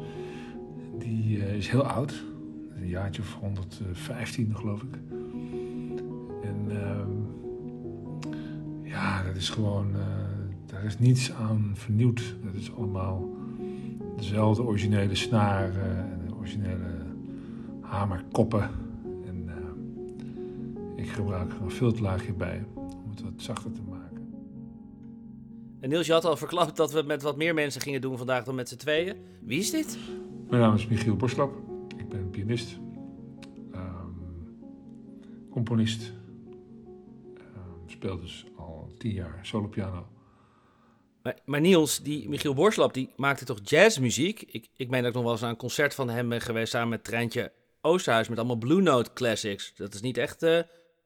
die 0.99 1.39
is 1.57 1.69
heel 1.69 1.87
oud. 1.87 2.25
Een 2.87 2.93
jaartje 2.93 3.23
of 3.23 3.35
115 3.35 4.57
geloof 4.57 4.83
ik. 4.83 4.95
En 6.43 6.67
ehm, 6.69 7.11
ja, 8.83 9.23
dat 9.23 9.37
is 9.37 9.49
gewoon, 9.49 9.93
daar 10.67 10.85
is 10.85 10.99
niets 10.99 11.33
aan 11.33 11.73
vernieuwd. 11.75 12.35
Dat 12.45 12.55
is 12.55 12.75
allemaal 12.75 13.29
dezelfde 14.17 14.63
originele 14.63 15.15
snaren 15.15 16.13
en 16.13 16.21
de 16.27 16.35
originele 16.35 16.91
hamerkoppen. 17.81 18.71
En 19.27 19.45
uh, 19.47 21.05
ik 21.05 21.09
gebruik 21.09 21.53
er 21.53 21.63
een 21.63 21.71
filterlaagje 21.71 22.33
bij 22.33 22.65
om 22.75 23.11
het 23.11 23.23
wat 23.23 23.33
zachter 23.37 23.73
te 23.73 23.83
maken. 23.91 24.35
En 25.81 25.89
Niels, 25.89 26.07
je 26.07 26.13
had 26.13 26.25
al 26.25 26.37
verklapt 26.37 26.77
dat 26.77 26.93
we 26.93 27.03
met 27.03 27.23
wat 27.23 27.37
meer 27.37 27.55
mensen 27.55 27.81
gingen 27.81 28.01
doen 28.01 28.17
vandaag 28.17 28.45
dan 28.45 28.55
met 28.55 28.69
z'n 28.69 28.77
tweeën. 28.77 29.17
Wie 29.41 29.59
is 29.59 29.71
dit? 29.71 29.99
Mijn 30.49 30.63
naam 30.63 30.75
is 30.75 30.87
Michiel 30.87 31.17
Borslap. 31.17 31.66
Ik 32.07 32.13
ben 32.13 32.31
pianist, 32.31 32.79
um, 33.75 34.59
componist. 35.51 36.13
Um, 37.39 37.89
speel 37.89 38.21
dus 38.21 38.47
al 38.57 38.93
tien 38.99 39.13
jaar 39.13 39.39
solo 39.43 39.69
piano. 39.69 40.09
Maar, 41.23 41.39
maar, 41.45 41.61
Niels, 41.61 42.03
die 42.03 42.29
Michiel 42.29 42.55
Borslap, 42.55 42.95
die 42.95 43.13
maakte 43.17 43.45
toch 43.45 43.59
jazzmuziek? 43.63 44.43
Ik, 44.43 44.69
ik 44.77 44.91
meen 44.91 45.01
dat 45.01 45.09
ik 45.09 45.15
nog 45.15 45.23
wel 45.23 45.33
eens 45.33 45.43
aan 45.43 45.49
een 45.49 45.57
concert 45.57 45.95
van 45.95 46.09
hem 46.09 46.29
ben 46.29 46.41
geweest 46.41 46.73
samen 46.73 46.89
met 46.89 47.05
Treintje 47.05 47.53
Oosterhuis 47.81 48.29
met 48.29 48.39
allemaal 48.39 48.57
Blue 48.57 48.83
Note 48.83 49.13
classics. 49.13 49.75
Dat 49.75 49.95
is 49.95 50.01
niet 50.01 50.19
echt 50.19 50.43
uh, 50.43 50.61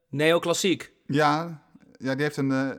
neoclassiek. 0.08 0.92
Ja, 1.06 1.62
ja, 1.98 2.14
die 2.14 2.22
heeft 2.22 2.36
een, 2.36 2.50
uh, 2.50 2.70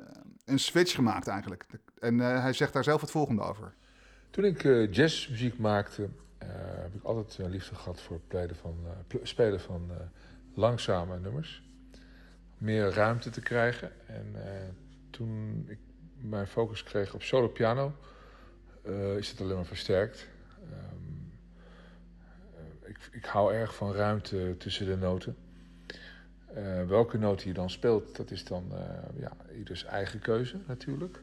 een 0.46 0.60
switch 0.60 0.96
gemaakt 0.96 1.28
eigenlijk. 1.28 1.66
En 2.00 2.16
uh, 2.16 2.42
hij 2.42 2.54
zegt 2.54 2.74
daar 2.74 2.84
zelf 2.84 3.02
het 3.02 3.12
volgende 3.12 3.42
over. 3.42 3.74
Toen 4.30 4.44
ik 4.44 4.64
jazzmuziek 4.96 5.58
maakte, 5.58 6.10
heb 6.82 6.94
ik 6.94 7.04
altijd 7.04 7.50
liefde 7.50 7.76
gehad 7.76 8.02
voor 8.02 8.20
het 8.30 8.58
van, 8.58 8.76
spelen 9.24 9.60
van 9.60 9.92
langzame 10.54 11.20
nummers. 11.20 11.64
Meer 12.58 12.90
ruimte 12.90 13.30
te 13.30 13.42
krijgen. 13.42 13.92
En 14.08 14.36
toen 15.10 15.66
ik 15.68 15.80
mijn 16.16 16.48
focus 16.48 16.84
kreeg 16.84 17.14
op 17.14 17.24
solo 17.24 17.48
piano, 17.48 17.96
is 19.18 19.30
het 19.30 19.42
alleen 19.42 19.56
maar 19.56 19.66
versterkt. 19.66 20.28
Um, 20.74 21.32
ik, 22.84 22.98
ik, 23.12 23.26
hou 23.26 23.54
erg 23.54 23.76
van 23.76 23.94
ruimte 23.94 24.56
tussen 24.58 24.86
de 24.86 24.98
noten. 24.98 25.36
Welke 26.88 27.18
noten 27.18 27.48
je 27.48 27.54
dan 27.54 27.70
speelt, 27.70 28.16
dat 28.16 28.32
is 28.32 28.46
dan 28.46 28.66
uh, 28.72 28.80
ja, 29.20 29.32
ieders 29.58 29.86
eigen 29.86 30.20
keuze 30.20 30.58
natuurlijk. 30.68 31.22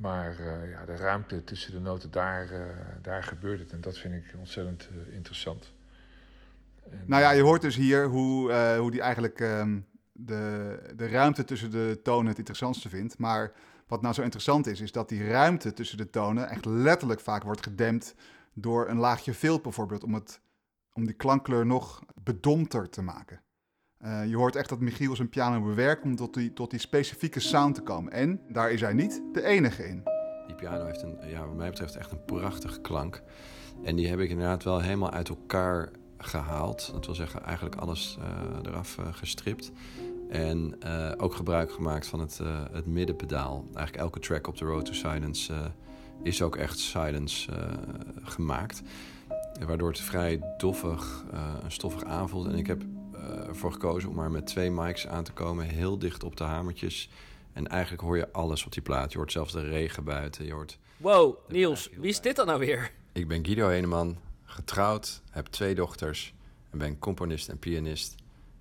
Maar 0.00 0.42
ja, 0.68 0.84
de 0.84 0.96
ruimte 0.96 1.44
tussen 1.44 1.72
de 1.72 1.80
noten, 1.80 2.10
daar, 2.10 2.48
daar 3.02 3.22
gebeurt 3.22 3.60
het. 3.60 3.72
En 3.72 3.80
dat 3.80 3.98
vind 3.98 4.14
ik 4.14 4.34
ontzettend 4.38 4.88
interessant. 5.10 5.72
En, 6.90 7.02
nou 7.06 7.22
ja, 7.22 7.30
je 7.30 7.42
hoort 7.42 7.62
dus 7.62 7.76
hier 7.76 8.06
hoe, 8.06 8.52
hoe 8.78 8.90
die 8.90 9.00
eigenlijk 9.00 9.40
um, 9.40 9.86
de, 10.12 10.78
de 10.96 11.08
ruimte 11.08 11.44
tussen 11.44 11.70
de 11.70 12.00
tonen 12.02 12.26
het 12.26 12.38
interessantste 12.38 12.88
vindt. 12.88 13.18
Maar 13.18 13.52
wat 13.86 14.02
nou 14.02 14.14
zo 14.14 14.22
interessant 14.22 14.66
is, 14.66 14.80
is 14.80 14.92
dat 14.92 15.08
die 15.08 15.28
ruimte 15.28 15.72
tussen 15.72 15.98
de 15.98 16.10
tonen 16.10 16.48
echt 16.48 16.64
letterlijk 16.64 17.20
vaak 17.20 17.42
wordt 17.42 17.62
gedempt 17.62 18.14
door 18.52 18.88
een 18.88 18.98
laagje 18.98 19.34
vilt 19.34 19.62
bijvoorbeeld, 19.62 20.04
om, 20.04 20.14
het, 20.14 20.40
om 20.92 21.04
die 21.04 21.14
klankkleur 21.14 21.66
nog 21.66 22.04
bedompter 22.22 22.88
te 22.88 23.02
maken. 23.02 23.40
Uh, 24.06 24.26
je 24.26 24.36
hoort 24.36 24.56
echt 24.56 24.68
dat 24.68 24.80
Michiel 24.80 25.16
zijn 25.16 25.28
piano 25.28 25.60
bewerkt 25.60 26.04
om 26.04 26.16
tot 26.16 26.34
die, 26.34 26.52
tot 26.52 26.70
die 26.70 26.80
specifieke 26.80 27.40
sound 27.40 27.74
te 27.74 27.80
komen. 27.80 28.12
En 28.12 28.40
daar 28.48 28.70
is 28.70 28.80
hij 28.80 28.92
niet 28.92 29.22
de 29.32 29.44
enige 29.44 29.88
in. 29.88 30.02
Die 30.46 30.54
piano 30.54 30.84
heeft 30.84 31.02
een, 31.02 31.18
ja, 31.28 31.46
wat 31.46 31.56
mij 31.56 31.70
betreft 31.70 31.96
echt 31.96 32.12
een 32.12 32.24
prachtige 32.24 32.80
klank. 32.80 33.22
En 33.84 33.96
die 33.96 34.08
heb 34.08 34.18
ik 34.18 34.30
inderdaad 34.30 34.64
wel 34.64 34.80
helemaal 34.80 35.10
uit 35.10 35.28
elkaar 35.28 35.90
gehaald. 36.18 36.90
Dat 36.92 37.06
wil 37.06 37.14
zeggen, 37.14 37.42
eigenlijk 37.42 37.76
alles 37.76 38.18
uh, 38.20 38.70
eraf 38.70 38.96
uh, 38.98 39.06
gestript. 39.10 39.72
En 40.28 40.74
ook 41.18 41.34
gebruik 41.34 41.72
gemaakt 41.72 42.06
van 42.06 42.20
het, 42.20 42.40
het 42.72 42.86
middenpedaal. 42.86 43.64
Eigenlijk 43.64 43.96
elke 43.96 44.20
track 44.20 44.46
op 44.46 44.56
The 44.56 44.64
Road 44.64 44.84
to 44.84 44.92
Silence 44.92 45.52
is 46.22 46.42
ook 46.42 46.56
echt 46.56 46.78
silence 46.78 47.50
gemaakt. 48.22 48.82
Waardoor 49.66 49.88
het 49.88 50.00
vrij 50.00 50.40
doffig, 50.56 51.24
een 51.64 51.72
stoffig 51.72 52.04
aanvoelt. 52.04 52.46
En 52.46 52.54
ik 52.54 52.66
heb 52.66 52.82
ervoor 53.46 53.72
gekozen 53.72 54.08
om 54.08 54.14
maar 54.14 54.30
met 54.30 54.46
twee 54.46 54.70
mics 54.70 55.06
aan 55.06 55.24
te 55.24 55.32
komen. 55.32 55.66
Heel 55.66 55.98
dicht 55.98 56.24
op 56.24 56.36
de 56.36 56.44
hamertjes. 56.44 57.10
En 57.52 57.66
eigenlijk 57.66 58.02
hoor 58.02 58.16
je 58.16 58.32
alles 58.32 58.66
op 58.66 58.72
die 58.72 58.82
plaat. 58.82 59.12
Je 59.12 59.18
hoort 59.18 59.32
zelfs 59.32 59.52
de 59.52 59.68
regen 59.68 60.04
buiten. 60.04 60.44
Je 60.44 60.52
hoort 60.52 60.78
wow, 60.96 61.36
Niels, 61.48 61.90
wie 61.96 62.10
is 62.10 62.20
dit 62.20 62.36
dan 62.36 62.46
nou 62.46 62.58
weer? 62.58 62.92
Ik 63.12 63.28
ben 63.28 63.44
Guido 63.44 63.68
Heneman, 63.68 64.18
getrouwd, 64.42 65.22
heb 65.30 65.46
twee 65.46 65.74
dochters... 65.74 66.34
en 66.70 66.78
ben 66.78 66.98
componist 66.98 67.48
en 67.48 67.58
pianist 67.58 68.14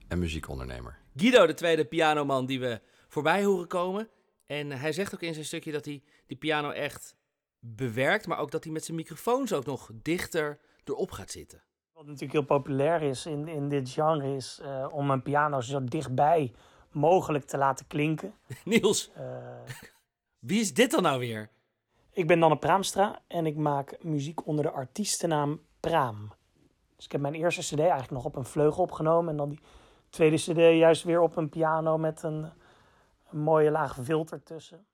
en 0.07 0.19
muziekondernemer. 0.19 0.97
Guido, 1.15 1.45
de 1.45 1.53
tweede 1.53 1.85
pianoman 1.85 2.45
die 2.45 2.59
we 2.59 2.81
voorbij 3.07 3.43
horen 3.43 3.67
komen. 3.67 4.09
En 4.45 4.71
hij 4.71 4.91
zegt 4.91 5.13
ook 5.13 5.21
in 5.21 5.33
zijn 5.33 5.45
stukje 5.45 5.71
dat 5.71 5.85
hij 5.85 6.03
die 6.27 6.37
piano 6.37 6.69
echt 6.69 7.15
bewerkt, 7.59 8.27
maar 8.27 8.37
ook 8.37 8.51
dat 8.51 8.63
hij 8.63 8.73
met 8.73 8.85
zijn 8.85 8.97
microfoons 8.97 9.53
ook 9.53 9.65
nog 9.65 9.89
dichter 9.93 10.59
erop 10.83 11.11
gaat 11.11 11.31
zitten. 11.31 11.63
Wat 11.95 12.05
natuurlijk 12.05 12.31
heel 12.31 12.57
populair 12.57 13.01
is 13.01 13.25
in, 13.25 13.47
in 13.47 13.69
dit 13.69 13.89
genre 13.89 14.35
is 14.35 14.59
uh, 14.63 14.87
om 14.91 15.09
een 15.09 15.21
piano 15.21 15.61
zo 15.61 15.83
dichtbij 15.83 16.53
mogelijk 16.91 17.45
te 17.45 17.57
laten 17.57 17.87
klinken. 17.87 18.33
Niels, 18.63 19.11
uh, 19.17 19.23
wie 20.39 20.59
is 20.59 20.73
dit 20.73 20.91
dan 20.91 21.03
nou 21.03 21.19
weer? 21.19 21.49
Ik 22.11 22.27
ben 22.27 22.39
Nanne 22.39 22.57
Praamstra 22.57 23.21
en 23.27 23.45
ik 23.45 23.55
maak 23.55 24.03
muziek 24.03 24.47
onder 24.47 24.63
de 24.63 24.71
artiestennaam 24.71 25.61
Praam. 25.79 26.33
Dus 26.95 27.05
ik 27.05 27.11
heb 27.11 27.21
mijn 27.21 27.33
eerste 27.33 27.61
cd 27.61 27.79
eigenlijk 27.79 28.11
nog 28.11 28.25
op 28.25 28.35
een 28.35 28.45
vleugel 28.45 28.83
opgenomen 28.83 29.29
en 29.31 29.37
dan 29.37 29.49
die 29.49 29.59
tweede 30.09 30.35
cd 30.35 30.77
juist 30.77 31.03
weer 31.03 31.21
op 31.21 31.35
een 31.35 31.49
piano 31.49 31.97
met 31.97 32.23
een, 32.23 32.51
een 33.29 33.39
mooie 33.39 33.71
laag 33.71 33.97
filter 34.03 34.43
tussen. 34.43 34.85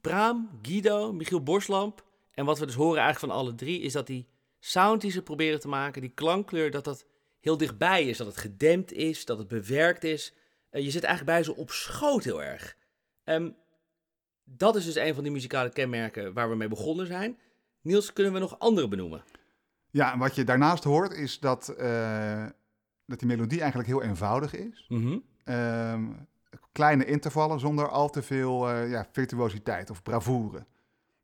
Braam, 0.00 0.58
Guido, 0.62 1.12
Michiel 1.12 1.42
Borslamp. 1.42 2.04
En 2.30 2.44
wat 2.44 2.58
we 2.58 2.66
dus 2.66 2.74
horen 2.74 3.00
eigenlijk 3.02 3.32
van 3.32 3.42
alle 3.42 3.54
drie 3.54 3.80
is 3.80 3.92
dat 3.92 4.06
die 4.06 4.28
sound 4.58 5.00
die 5.00 5.10
ze 5.10 5.22
proberen 5.22 5.60
te 5.60 5.68
maken, 5.68 6.00
die 6.00 6.10
klankkleur, 6.14 6.70
dat 6.70 6.84
dat 6.84 7.06
heel 7.40 7.56
dichtbij 7.56 8.04
is. 8.04 8.18
Dat 8.18 8.26
het 8.26 8.36
gedempt 8.36 8.92
is, 8.92 9.24
dat 9.24 9.38
het 9.38 9.48
bewerkt 9.48 10.04
is. 10.04 10.34
Uh, 10.70 10.82
je 10.82 10.90
zit 10.90 11.04
eigenlijk 11.04 11.36
bij 11.36 11.44
ze 11.44 11.56
op 11.56 11.70
schoot 11.70 12.24
heel 12.24 12.42
erg. 12.42 12.76
Um, 13.24 13.56
dat 14.44 14.76
is 14.76 14.84
dus 14.84 14.96
een 14.96 15.14
van 15.14 15.22
die 15.22 15.32
muzikale 15.32 15.70
kenmerken 15.70 16.32
waar 16.32 16.50
we 16.50 16.56
mee 16.56 16.68
begonnen 16.68 17.06
zijn. 17.06 17.38
Niels, 17.80 18.12
kunnen 18.12 18.32
we 18.32 18.38
nog 18.38 18.58
andere 18.58 18.88
benoemen? 18.88 19.24
Ja, 19.90 20.12
en 20.12 20.18
wat 20.18 20.34
je 20.34 20.44
daarnaast 20.44 20.84
hoort 20.84 21.12
is 21.12 21.38
dat 21.38 21.74
uh, 21.78 22.46
dat 23.06 23.18
die 23.18 23.28
melodie 23.28 23.60
eigenlijk 23.60 23.88
heel 23.88 24.02
eenvoudig 24.02 24.54
is. 24.54 24.86
Mm 24.88 25.24
kleine 26.78 27.04
intervallen 27.04 27.60
zonder 27.60 27.88
al 27.88 28.10
te 28.10 28.22
veel 28.22 28.70
uh, 28.70 28.90
ja, 28.90 29.06
virtuositeit 29.12 29.90
of 29.90 30.02
bravoure. 30.02 30.66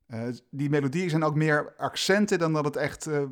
Uh, 0.08 0.22
die 0.50 0.70
melodieën 0.70 1.10
zijn 1.10 1.24
ook 1.24 1.34
meer 1.34 1.74
accenten 1.76 2.38
dan 2.38 2.52
dat 2.52 2.64
het 2.64 2.76
echt 2.76 3.06
uh, 3.06 3.22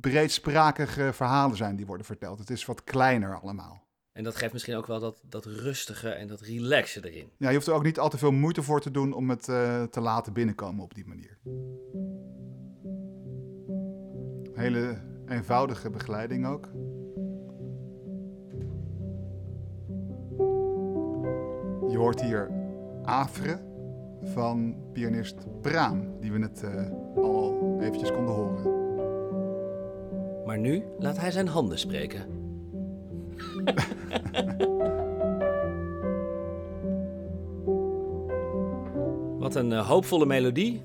breedsprakige 0.00 1.12
verhalen 1.12 1.56
zijn 1.56 1.76
die 1.76 1.86
worden 1.86 2.06
verteld. 2.06 2.38
Het 2.38 2.50
is 2.50 2.64
wat 2.64 2.84
kleiner 2.84 3.40
allemaal. 3.40 3.80
En 4.12 4.24
dat 4.24 4.36
geeft 4.36 4.52
misschien 4.52 4.76
ook 4.76 4.86
wel 4.86 5.00
dat, 5.00 5.22
dat 5.28 5.44
rustige 5.44 6.08
en 6.08 6.26
dat 6.26 6.40
relaxe 6.40 7.10
erin. 7.10 7.30
Ja, 7.38 7.48
je 7.48 7.54
hoeft 7.54 7.66
er 7.66 7.74
ook 7.74 7.82
niet 7.84 7.98
al 7.98 8.08
te 8.08 8.18
veel 8.18 8.32
moeite 8.32 8.62
voor 8.62 8.80
te 8.80 8.90
doen 8.90 9.12
om 9.12 9.30
het 9.30 9.42
te 9.90 10.00
laten 10.00 10.32
binnenkomen 10.32 10.84
op 10.84 10.94
die 10.94 11.06
manier. 11.06 11.38
Hele 14.54 15.02
eenvoudige 15.26 15.90
begeleiding 15.90 16.46
ook. 16.46 16.68
Je 21.90 21.98
hoort 21.98 22.20
hier 22.20 22.50
Afre 23.02 23.71
van 24.24 24.76
pianist 24.92 25.36
Braam, 25.60 26.20
die 26.20 26.32
we 26.32 26.38
net 26.38 26.62
uh, 26.64 26.90
al 27.16 27.76
eventjes 27.80 28.12
konden 28.12 28.34
horen. 28.34 28.80
Maar 30.46 30.58
nu 30.58 30.82
laat 30.98 31.18
hij 31.18 31.30
zijn 31.30 31.48
handen 31.48 31.78
spreken. 31.78 32.40
Wat 39.38 39.54
een 39.54 39.70
uh, 39.70 39.88
hoopvolle 39.88 40.26
melodie. 40.26 40.82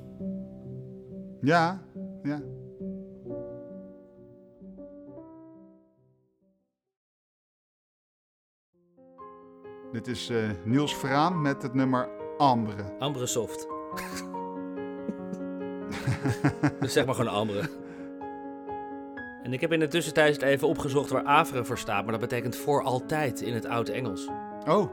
Ja, 1.42 1.82
ja. 2.24 2.42
Dit 9.92 10.08
is 10.08 10.30
uh, 10.30 10.50
Niels 10.66 10.96
Vraan 10.96 11.42
met 11.42 11.62
het 11.62 11.74
nummer 11.74 12.17
Ambre. 12.38 12.84
Ambre 13.00 13.26
Soft. 13.26 13.68
dus 16.80 16.94
zeg 16.94 17.06
maar 17.06 17.16
gewoon 17.16 17.34
Ambre. 17.34 17.70
En 19.44 19.54
ik 19.54 19.62
heb 19.62 19.72
in 19.72 19.80
de 19.80 19.88
tussentijd 19.88 20.42
even 20.42 20.68
opgezocht 20.68 21.10
waar 21.10 21.24
Avre 21.26 21.66
voor 21.66 21.78
staat, 21.78 22.04
maar 22.04 22.12
dat 22.12 22.22
betekent 22.22 22.56
voor 22.56 22.84
altijd 22.84 23.42
in 23.42 23.54
het 23.54 23.66
oude 23.66 23.92
Engels. 23.92 24.28
Oh. 24.68 24.92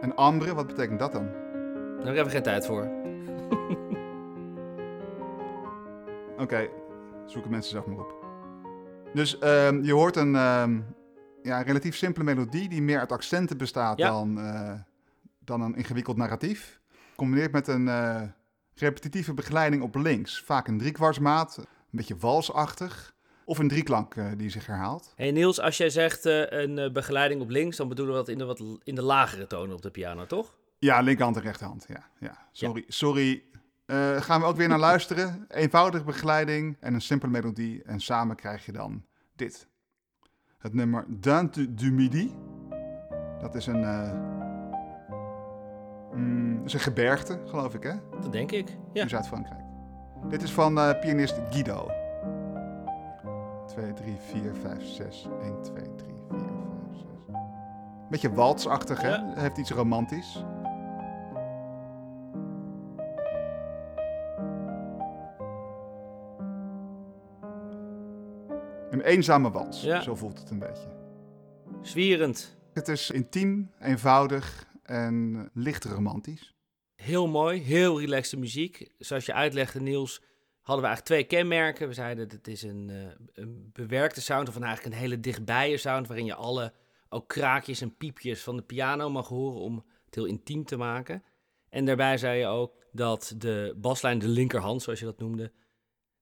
En 0.00 0.14
Ambre, 0.14 0.54
wat 0.54 0.66
betekent 0.66 0.98
dat 0.98 1.12
dan? 1.12 1.26
Daar 1.96 2.06
heb 2.06 2.14
ik 2.14 2.18
even 2.18 2.30
geen 2.30 2.42
tijd 2.42 2.66
voor. 2.66 2.88
Oké, 6.42 6.68
zoeken 7.26 7.50
mensen 7.50 7.70
zelf 7.70 7.86
maar 7.86 7.98
op. 7.98 8.14
Dus 9.14 9.38
ehm, 9.38 9.82
je 9.82 9.92
hoort 9.92 10.16
een 10.16 10.34
ehm, 10.36 10.80
ja, 11.42 11.62
relatief 11.62 11.96
simpele 11.96 12.24
melodie 12.24 12.68
die 12.68 12.82
meer 12.82 12.98
uit 12.98 13.12
accenten 13.12 13.56
bestaat 13.58 13.98
Ja. 13.98 14.10
dan, 14.10 14.38
eh, 14.40 14.72
dan 15.48 15.60
een 15.60 15.76
ingewikkeld 15.76 16.16
narratief. 16.16 16.80
Combineert 17.16 17.52
met 17.52 17.68
een 17.68 17.88
eh, 17.88 18.22
repetitieve 18.74 19.34
begeleiding 19.34 19.82
op 19.82 19.94
links. 19.94 20.42
Vaak 20.42 20.68
een 20.68 20.78
driekwartsmaat, 20.78 21.56
een 21.58 21.66
beetje 21.90 22.16
walsachtig. 22.16 23.16
Of 23.44 23.58
een 23.58 23.68
drieklank 23.68 24.14
eh, 24.14 24.26
die 24.36 24.50
zich 24.50 24.66
herhaalt. 24.66 25.12
Hey 25.16 25.30
Niels, 25.30 25.60
als 25.60 25.76
jij 25.76 25.90
zegt 25.90 26.26
eh, 26.26 26.42
een 26.48 26.92
begeleiding 26.92 27.40
op 27.40 27.48
links, 27.48 27.76
dan 27.76 27.88
bedoelen 27.88 28.14
we 28.14 28.20
dat 28.20 28.28
in 28.28 28.38
de, 28.38 28.44
wat, 28.44 28.62
in 28.82 28.94
de 28.94 29.02
lagere 29.02 29.46
tonen 29.46 29.74
op 29.74 29.82
de 29.82 29.90
piano, 29.90 30.26
toch? 30.26 30.54
Ja, 30.78 31.00
linkerhand 31.00 31.36
en 31.36 31.42
rechterhand. 31.42 31.84
Ja, 31.88 32.08
ja. 32.20 32.48
Sorry, 32.52 32.84
sorry. 32.88 33.42
Gaan 34.18 34.40
we 34.40 34.46
ook 34.46 34.56
weer 34.56 34.68
naar 34.68 34.78
luisteren. 34.78 35.44
Eenvoudige 35.48 36.04
begeleiding 36.04 36.76
en 36.80 36.94
een 36.94 37.00
simpele 37.00 37.32
melodie. 37.32 37.82
En 37.82 38.00
samen 38.00 38.36
krijg 38.36 38.66
je 38.66 38.72
dan 38.72 39.04
dit. 39.36 39.68
Het 40.58 40.74
nummer 40.74 41.04
Dante 41.08 41.74
du 41.74 41.92
Midi. 41.92 42.34
Dat 43.40 43.54
is 43.54 43.66
een, 43.66 43.82
mm, 46.18 46.56
dat 46.56 46.66
is 46.66 46.72
een 46.74 46.80
gebergte, 46.80 47.38
geloof 47.44 47.74
ik, 47.74 47.82
hè? 47.82 47.92
Dat 48.20 48.32
denk 48.32 48.52
ik. 48.52 48.76
Ja. 48.92 49.02
In 49.02 49.08
Zuid-Frankrijk. 49.08 49.60
Dit 50.28 50.42
is 50.42 50.52
van 50.52 50.78
eh, 50.78 51.00
pianist 51.00 51.40
Guido. 51.50 51.90
2, 53.66 53.92
3, 53.92 54.16
4, 54.18 54.54
5, 54.54 54.84
6. 54.86 55.28
1, 55.42 55.62
2, 55.62 55.74
3, 55.96 56.14
4, 56.28 56.38
5, 56.38 56.40
6. 56.92 57.06
Beetje 58.10 58.32
waltzachtig, 58.32 59.00
hè? 59.02 59.08
Ja. 59.08 59.32
Heeft 59.34 59.58
iets 59.58 59.70
romantisch. 59.70 60.44
Een 68.90 69.00
eenzame 69.00 69.50
wals, 69.50 69.82
Ja. 69.82 70.00
zo 70.00 70.14
voelt 70.14 70.38
het 70.38 70.50
een 70.50 70.58
beetje. 70.58 70.88
Zwierend. 71.82 72.56
Het 72.72 72.88
is 72.88 73.10
intiem, 73.10 73.70
eenvoudig 73.80 74.66
en 74.88 75.50
licht 75.54 75.84
romantisch. 75.84 76.54
Heel 76.94 77.28
mooi, 77.28 77.60
heel 77.60 78.00
relaxte 78.00 78.36
muziek. 78.36 78.92
Zoals 78.98 79.26
je 79.26 79.32
uitlegde, 79.32 79.80
Niels, 79.80 80.22
hadden 80.60 80.84
we 80.84 80.90
eigenlijk 80.90 81.04
twee 81.04 81.40
kenmerken. 81.40 81.88
We 81.88 81.94
zeiden 81.94 82.28
dat 82.28 82.36
het 82.36 82.48
is 82.48 82.62
een, 82.62 82.90
eh, 82.90 83.42
een 83.44 83.70
bewerkte 83.72 84.20
sound, 84.20 84.48
of 84.48 84.60
eigenlijk 84.60 84.94
een 84.94 85.00
hele 85.00 85.20
dichtbije 85.20 85.76
sound, 85.76 86.06
waarin 86.06 86.26
je 86.26 86.34
alle 86.34 86.72
ook 87.08 87.28
kraakjes 87.28 87.80
en 87.80 87.96
piepjes 87.96 88.42
van 88.42 88.56
de 88.56 88.62
piano 88.62 89.10
mag 89.10 89.28
horen 89.28 89.60
om 89.60 89.84
het 90.04 90.14
heel 90.14 90.24
intiem 90.24 90.64
te 90.64 90.76
maken. 90.76 91.22
En 91.68 91.84
daarbij 91.84 92.18
zei 92.18 92.38
je 92.38 92.46
ook 92.46 92.74
dat 92.92 93.34
de 93.36 93.74
baslijn, 93.76 94.18
de 94.18 94.28
linkerhand, 94.28 94.82
zoals 94.82 94.98
je 94.98 95.04
dat 95.04 95.18
noemde, 95.18 95.52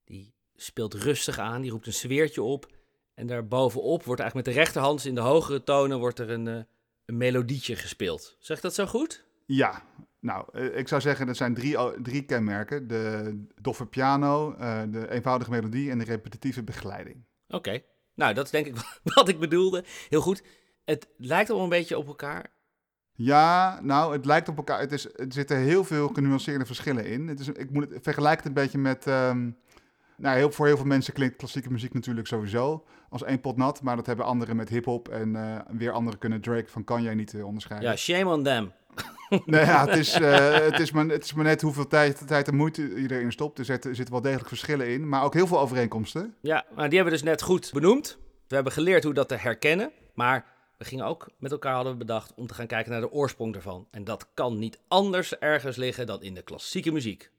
die 0.05 0.35
speelt 0.55 0.95
rustig 0.95 1.39
aan, 1.39 1.61
die 1.63 1.71
roept 1.71 1.87
een 1.87 1.93
sfeertje 1.93 2.43
op. 2.43 2.75
En 3.15 3.27
daarbovenop 3.27 4.05
wordt 4.05 4.21
eigenlijk 4.21 4.49
met 4.49 4.57
de 4.57 4.63
rechterhand, 4.63 4.97
dus 4.97 5.07
in 5.07 5.15
de 5.15 5.21
hogere 5.21 5.63
tonen, 5.63 5.99
wordt 5.99 6.19
er 6.19 6.31
een, 6.31 6.49
eh, 6.49 6.63
een 7.07 7.17
melodietje 7.17 7.77
gespeeld. 7.77 8.37
Zeg 8.39 8.61
dat 8.61 8.75
zo 8.75 8.87
goed? 8.87 9.25
Ja, 9.47 9.83
nou, 10.21 10.45
eh, 10.53 10.79
ik 10.79 10.89
zou 10.89 11.01
zeggen 11.01 11.27
dat 11.27 11.37
zijn 11.37 11.55
drie, 11.55 12.03
drie 12.03 12.25
kenmerken. 12.25 12.89
De 12.89 13.45
doffe 13.61 13.87
piano, 13.87 14.55
eh, 14.55 14.83
de 14.89 15.11
eenvoudige 15.11 15.51
melodie 15.51 15.91
en 15.91 15.99
de 15.99 16.05
repetitieve 16.05 16.63
begeleiding. 16.63 17.25
Oké. 17.49 17.83
Nou, 18.15 18.35
dat 18.35 18.45
is 18.45 18.51
denk 18.51 18.67
ik 18.67 18.75
wat 19.15 19.29
ik 19.29 19.39
bedoelde. 19.39 19.85
Heel 20.09 20.21
goed. 20.21 20.43
Het 20.85 21.09
lijkt 21.17 21.51
al 21.51 21.63
een 21.63 21.69
beetje 21.69 21.99
op 21.99 22.07
elkaar. 22.07 22.55
Ja, 23.13 23.81
nou, 23.83 24.13
het 24.13 24.25
lijkt 24.25 24.49
op 24.49 24.57
elkaar. 24.57 24.81
Het 24.81 24.93
is, 24.93 25.15
er 25.15 25.27
zitten 25.29 25.57
heel 25.57 25.85
veel 25.85 26.09
genuanceerde 26.09 26.67
verschillen 26.67 27.07
in. 27.07 27.29
Het 27.29 27.41
is, 27.41 27.49
ik 27.49 27.71
moet 27.71 27.91
het, 27.91 28.03
vergelijk 28.03 28.37
het 28.37 28.47
een 28.47 28.53
beetje 28.53 28.79
met... 28.79 29.07
ehm, 29.07 29.51
nou, 30.17 30.37
heel, 30.37 30.53
voor 30.53 30.67
heel 30.67 30.77
veel 30.77 30.87
mensen 30.87 31.13
klinkt 31.13 31.37
klassieke 31.37 31.71
muziek 31.71 31.95
natuurlijk 31.95 32.27
sowieso 32.27 32.85
als 33.09 33.25
één 33.25 33.41
pot 33.41 33.57
nat. 33.57 33.83
Maar 33.83 33.97
dat 33.97 34.07
hebben 34.07 34.25
anderen 34.25 34.57
met 34.57 34.69
hip-hop. 34.69 35.09
En 35.09 35.37
eh, 35.37 35.61
weer 35.71 35.93
anderen 35.93 36.19
kunnen 36.19 36.41
Drake 36.41 36.71
van 36.71 36.85
Kanye 36.85 37.15
niet 37.15 37.35
eh, 37.35 37.47
onderscheiden. 37.47 37.91
Ja, 37.91 37.97
shame 37.97 38.31
on 38.31 38.43
them. 38.43 38.73
Nee, 39.45 39.65
ja, 39.65 39.87
het, 39.87 39.97
is, 39.97 40.13
eh, 40.13 40.55
het, 40.55 40.79
is 40.79 40.91
maar, 40.91 41.07
het 41.07 41.25
is 41.25 41.33
maar 41.33 41.45
net 41.45 41.63
hoeveel 41.63 41.87
tijd, 41.87 42.27
tijd 42.27 42.49
en 42.49 42.55
moeite 42.55 43.03
je 43.03 43.11
erin 43.11 43.33
stopt. 43.33 43.59
Er 43.59 43.65
zitten, 43.65 43.91
er 43.91 43.97
zitten 43.97 44.15
wel 44.15 44.23
degelijk 44.23 44.49
verschillen 44.49 44.89
in, 44.89 45.09
maar 45.09 45.23
ook 45.23 45.35
heel 45.35 45.47
veel 45.47 45.61
overeenkomsten. 45.61 46.35
Ja, 46.41 46.65
maar 46.75 46.89
die 46.89 46.99
hebben 46.99 47.19
we 47.19 47.21
dus 47.21 47.29
net 47.29 47.43
goed 47.43 47.71
benoemd. 47.73 48.19
We 48.49 48.55
hebben 48.55 48.73
geleerd 48.73 49.05
hoe 49.05 49.15
dat 49.15 49.29
te 49.29 49.35
herkennen. 49.35 49.91
Maar 50.15 50.45
we 50.79 50.85
gingen 50.85 51.05
ook 51.05 51.29
met 51.39 51.53
elkaar 51.53 51.75
hadden 51.75 51.93
we 51.93 51.99
bedacht 51.99 52.33
om 52.37 52.47
te 52.47 52.55
gaan 52.55 52.67
kijken 52.67 52.93
naar 52.93 53.01
de 53.01 53.13
oorsprong 53.13 53.53
daarvan. 53.53 53.87
En 53.91 54.05
dat 54.05 54.29
kan 54.35 54.59
niet 54.59 54.79
anders 54.89 55.39
ergens 55.39 55.77
liggen 55.77 56.07
dan 56.07 56.23
in 56.23 56.35
de 56.35 56.43
klassieke 56.43 56.93
muziek. 56.93 57.31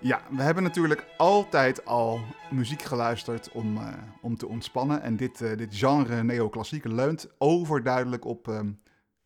Ja, 0.00 0.22
we 0.30 0.42
hebben 0.42 0.62
natuurlijk 0.62 1.06
altijd 1.16 1.84
al 1.84 2.20
muziek 2.50 2.82
geluisterd 2.82 3.50
om, 3.52 3.76
eh, 3.76 3.92
om 4.20 4.36
te 4.36 4.46
ontspannen. 4.46 5.02
En 5.02 5.16
dit, 5.16 5.40
eh, 5.40 5.56
dit 5.56 5.76
genre 5.76 6.22
neoclassieke 6.22 6.88
leunt 6.88 7.28
overduidelijk 7.38 8.24
op 8.24 8.48
ehm, 8.48 8.72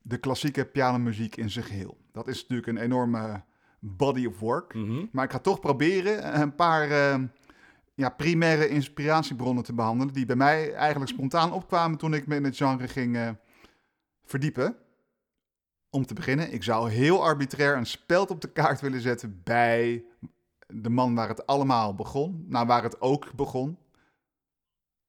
de 0.03 0.19
klassieke 0.19 0.65
pianomuziek 0.65 1.37
in 1.37 1.51
zijn 1.51 1.65
geheel. 1.65 1.97
Dat 2.13 2.29
is 2.29 2.41
natuurlijk 2.41 2.69
een 2.69 2.85
enorme 2.85 3.43
body 3.81 4.27
of 4.27 4.39
work. 4.39 4.75
Mhm. 4.75 5.07
Maar 5.13 5.25
ik 5.25 5.31
ga 5.31 5.39
toch 5.39 5.61
proberen 5.61 6.41
een 6.41 6.55
paar 6.55 6.91
ehm, 6.91 7.27
ja, 7.95 8.09
primaire 8.09 8.69
inspiratiebronnen 8.69 9.65
te 9.65 9.75
behandelen... 9.75 10.15
die 10.15 10.27
bij 10.27 10.37
mij 10.37 10.75
eigenlijk 10.75 11.11
spontaan 11.11 11.53
opkwamen 11.53 11.99
toen 11.99 12.15
ik 12.15 12.27
me 12.27 12.37
in 12.37 12.45
het 12.45 12.57
genre 12.57 12.89
ging 12.89 13.17
eh, 13.17 13.29
verdiepen. 14.25 14.77
Om 15.91 16.07
te 16.07 16.15
beginnen, 16.15 16.53
ik 16.53 16.63
zou 16.63 16.91
heel 16.91 17.25
arbitrair 17.25 17.77
een 17.77 17.87
speld 17.87 18.31
op 18.31 18.41
de 18.41 18.53
kaart 18.53 18.81
willen 18.81 19.01
zetten 19.01 19.41
bij 19.45 20.05
de 20.73 20.91
man 20.91 21.15
waar 21.15 21.29
het 21.29 21.47
allemaal 21.47 21.95
begon. 21.95 22.45
Nou, 22.49 22.67
waar 22.67 22.83
het 22.83 23.01
ook 23.01 23.33
begon. 23.35 23.79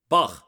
Bach. 0.07 0.47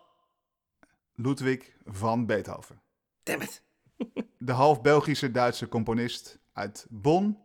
Ludwig 1.15 1.75
van 1.85 2.25
Beethoven. 2.25 2.81
Damn 3.23 3.41
it. 3.41 3.63
De 4.37 4.51
half 4.51 4.81
Belgische 4.81 5.31
Duitse 5.31 5.67
componist 5.67 6.39
uit 6.53 6.85
Bonn. 6.89 7.37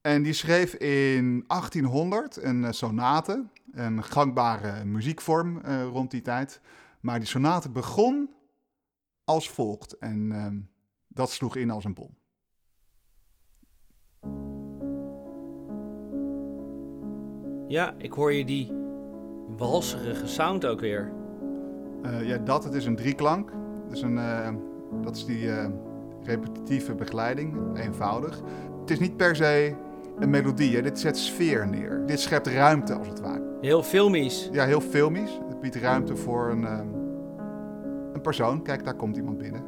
En 0.00 0.22
die 0.22 0.32
schreef 0.32 0.74
in 0.74 1.44
1800 1.46 2.42
een 2.42 2.64
eh, 2.64 2.72
sonate, 2.72 3.46
een 3.72 4.04
gangbare 4.04 4.84
muziekvorm 4.84 5.60
eh, 5.60 5.84
rond 5.84 6.10
die 6.10 6.22
tijd. 6.22 6.60
Maar 7.00 7.18
die 7.18 7.28
sonate 7.28 7.70
begon 7.70 8.34
als 9.24 9.50
volgt 9.50 9.98
en 9.98 10.32
ehm, 10.32 10.60
dat 11.08 11.30
sloeg 11.30 11.56
in 11.56 11.70
als 11.70 11.84
een 11.84 11.94
bom. 11.94 12.16
Ja, 17.68 17.94
ik 17.98 18.12
hoor 18.12 18.32
je 18.32 18.44
die 18.44 18.72
walserige 19.56 20.26
sound 20.26 20.66
ook 20.66 20.80
weer. 20.80 21.12
Eh, 22.02 22.28
ja, 22.28 22.38
dat, 22.38 22.64
het 22.64 22.74
is 22.74 22.86
een 22.86 22.96
drieklank. 22.96 23.52
Dus 23.88 24.02
een, 24.02 24.18
eh, 24.18 24.48
dat 25.02 25.16
is 25.16 25.24
die 25.24 25.50
eh, 25.50 25.66
repetitieve 26.22 26.94
begeleiding, 26.94 27.78
eenvoudig. 27.78 28.40
Het 28.80 28.90
is 28.90 28.98
niet 28.98 29.16
per 29.16 29.36
se 29.36 29.74
een 30.18 30.30
melodie, 30.30 30.76
hè. 30.76 30.82
dit 30.82 30.98
zet 30.98 31.18
sfeer 31.18 31.68
neer. 31.68 32.02
Dit 32.06 32.20
schept 32.20 32.46
ruimte 32.46 32.94
als 32.94 33.08
het 33.08 33.20
ware. 33.20 33.56
Heel 33.60 33.82
filmisch. 33.82 34.48
Ja, 34.52 34.64
heel 34.64 34.80
filmisch. 34.80 35.40
Het 35.48 35.60
biedt 35.60 35.76
ruimte 35.76 36.16
voor 36.16 36.50
een, 36.50 36.64
een 38.12 38.20
persoon. 38.22 38.62
Kijk, 38.62 38.84
daar 38.84 38.94
komt 38.94 39.16
iemand 39.16 39.38
binnen. 39.38 39.62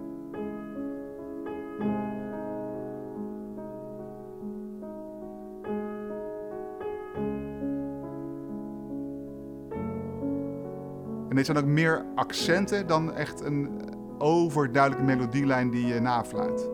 En 11.37 11.43
dit 11.43 11.55
zijn 11.55 11.65
ook 11.65 11.73
meer 11.73 12.05
accenten 12.15 12.87
dan 12.87 13.15
echt 13.15 13.41
een 13.41 13.81
overduidelijke 14.19 15.05
melodielijn 15.05 15.71
die 15.71 15.87
je 15.87 16.01
nafluit. 16.01 16.71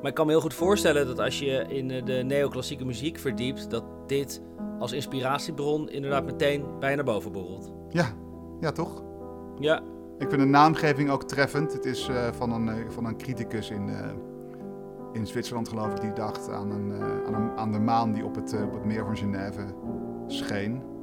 Maar 0.00 0.10
ik 0.10 0.14
kan 0.14 0.26
me 0.26 0.32
heel 0.32 0.40
goed 0.40 0.54
voorstellen 0.54 1.06
dat 1.06 1.18
als 1.18 1.38
je 1.38 1.64
in 1.68 1.90
eh, 1.90 2.04
de 2.04 2.12
neoclassieke 2.12 2.84
muziek 2.84 3.18
verdiept, 3.18 3.70
dat 3.70 3.84
dit 4.06 4.42
als 4.78 4.92
inspiratiebron 4.92 5.88
inderdaad 5.88 6.24
meteen 6.24 6.64
bij 6.80 6.90
je 6.90 6.96
naar 6.96 7.04
boven 7.04 7.32
borrelt. 7.32 7.72
Ja, 7.88 8.06
ja 8.60 8.72
toch? 8.72 9.02
Ja, 9.58 9.82
Ik 10.18 10.28
vind 10.28 10.40
de 10.40 10.48
naamgeving 10.48 11.10
ook 11.10 11.24
treffend. 11.24 11.72
Het 11.72 11.84
is 11.84 12.08
eh, 12.08 12.32
van, 12.32 12.52
een, 12.52 12.68
eh, 12.68 12.88
van 12.88 13.04
een 13.04 13.16
criticus 13.16 13.70
in, 13.70 13.90
in 15.12 15.26
Zwitserland, 15.26 15.68
geloof 15.68 15.92
ik, 15.92 16.00
die 16.00 16.12
dacht 16.12 16.50
aan, 16.50 16.70
een, 16.70 17.02
aan, 17.26 17.34
een, 17.34 17.56
aan 17.56 17.72
de 17.72 17.80
maan 17.80 18.12
die 18.12 18.24
op 18.24 18.34
het, 18.34 18.56
op 18.62 18.72
het 18.72 18.84
meer 18.84 19.04
van 19.04 19.16
Genève 19.16 19.64
scheen. 20.26 20.93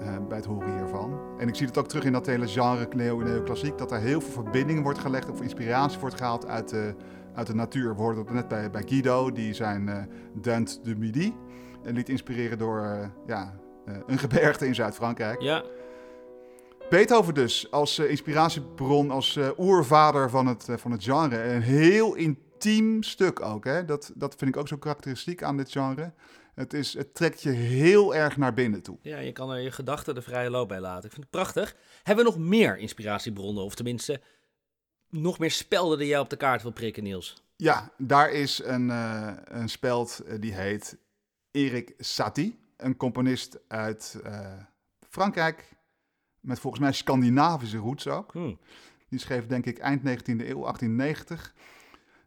Eh, 0.00 0.16
bij 0.28 0.36
het 0.36 0.46
horen 0.46 0.76
hiervan. 0.78 1.20
En 1.38 1.48
ik 1.48 1.54
zie 1.54 1.66
het 1.66 1.78
ook 1.78 1.88
terug 1.88 2.04
in 2.04 2.12
dat 2.12 2.26
hele 2.26 2.48
genre 2.48 2.88
neo- 2.96 3.20
neoclassiek, 3.20 3.78
dat 3.78 3.92
er 3.92 3.98
heel 3.98 4.20
veel 4.20 4.42
verbindingen 4.42 4.82
wordt 4.82 4.98
gelegd 4.98 5.30
of 5.30 5.40
inspiratie 5.40 6.00
wordt 6.00 6.16
gehaald 6.16 6.46
uit 6.46 6.68
de, 6.68 6.94
uit 7.34 7.46
de 7.46 7.54
natuur. 7.54 7.94
We 7.94 8.00
hoorden 8.00 8.24
het 8.24 8.32
net 8.34 8.48
bij, 8.48 8.70
bij 8.70 8.82
Guido, 8.86 9.32
die 9.32 9.54
zijn 9.54 9.88
eh 9.88 10.02
Dent 10.40 10.80
de 10.84 10.96
Midi 10.96 11.34
en 11.82 11.94
liet 11.94 12.08
inspireren 12.08 12.58
door 12.58 12.84
eh, 12.84 13.08
ja, 13.26 13.54
een 14.06 14.18
gebergte 14.18 14.66
in 14.66 14.74
Zuid-Frankrijk. 14.74 15.40
ja. 15.40 15.62
Beethoven 16.90 17.34
dus, 17.34 17.70
als 17.70 17.98
inspiratiebron, 17.98 19.10
als 19.10 19.38
oervader 19.58 20.30
van 20.30 20.46
het, 20.46 20.66
van 20.76 20.90
het 20.90 21.04
genre. 21.04 21.42
Een 21.42 21.62
heel 21.62 22.14
intiem 22.14 23.02
stuk 23.02 23.40
ook. 23.40 23.64
Hè? 23.64 23.84
Dat, 23.84 24.12
dat 24.14 24.34
vind 24.34 24.54
ik 24.54 24.60
ook 24.60 24.68
zo 24.68 24.76
karakteristiek 24.76 25.42
aan 25.42 25.56
dit 25.56 25.70
genre. 25.70 26.12
Het, 26.54 26.72
is, 26.72 26.94
het 26.94 27.14
trekt 27.14 27.42
je 27.42 27.50
heel 27.50 28.14
erg 28.14 28.36
naar 28.36 28.54
binnen 28.54 28.82
toe. 28.82 28.98
Ja, 29.02 29.18
je 29.18 29.32
kan 29.32 29.50
er 29.50 29.60
je 29.60 29.70
gedachten 29.70 30.14
de 30.14 30.22
vrije 30.22 30.50
loop 30.50 30.68
bij 30.68 30.80
laten. 30.80 31.04
Ik 31.04 31.12
vind 31.12 31.22
het 31.22 31.30
prachtig. 31.30 31.76
Hebben 32.02 32.24
we 32.24 32.30
nog 32.30 32.40
meer 32.40 32.78
inspiratiebronnen? 32.78 33.64
Of 33.64 33.74
tenminste, 33.74 34.20
nog 35.08 35.38
meer 35.38 35.50
spelden 35.50 35.98
die 35.98 36.06
jij 36.06 36.18
op 36.18 36.30
de 36.30 36.36
kaart 36.36 36.62
wil 36.62 36.72
prikken, 36.72 37.02
Niels? 37.02 37.42
Ja, 37.56 37.92
daar 37.98 38.30
is 38.30 38.62
een, 38.64 38.90
eh, 38.90 39.32
een 39.44 39.68
speld 39.68 40.20
eh, 40.26 40.40
die 40.40 40.54
heet 40.54 40.98
Erik 41.50 41.94
Satie. 41.98 42.58
Een 42.76 42.96
componist 42.96 43.58
uit 43.68 44.20
eh, 44.24 44.52
Frankrijk. 45.08 45.68
Met 46.40 46.58
volgens 46.58 46.82
mij 46.82 46.92
Scandinavische 46.92 47.76
roots 47.76 48.08
ook. 48.08 48.32
Hm. 48.32 48.54
Die 49.08 49.18
schreef 49.18 49.46
denk 49.46 49.66
ik 49.66 49.78
eind 49.78 50.00
19e 50.00 50.48
eeuw, 50.48 50.60
1890. 50.60 51.54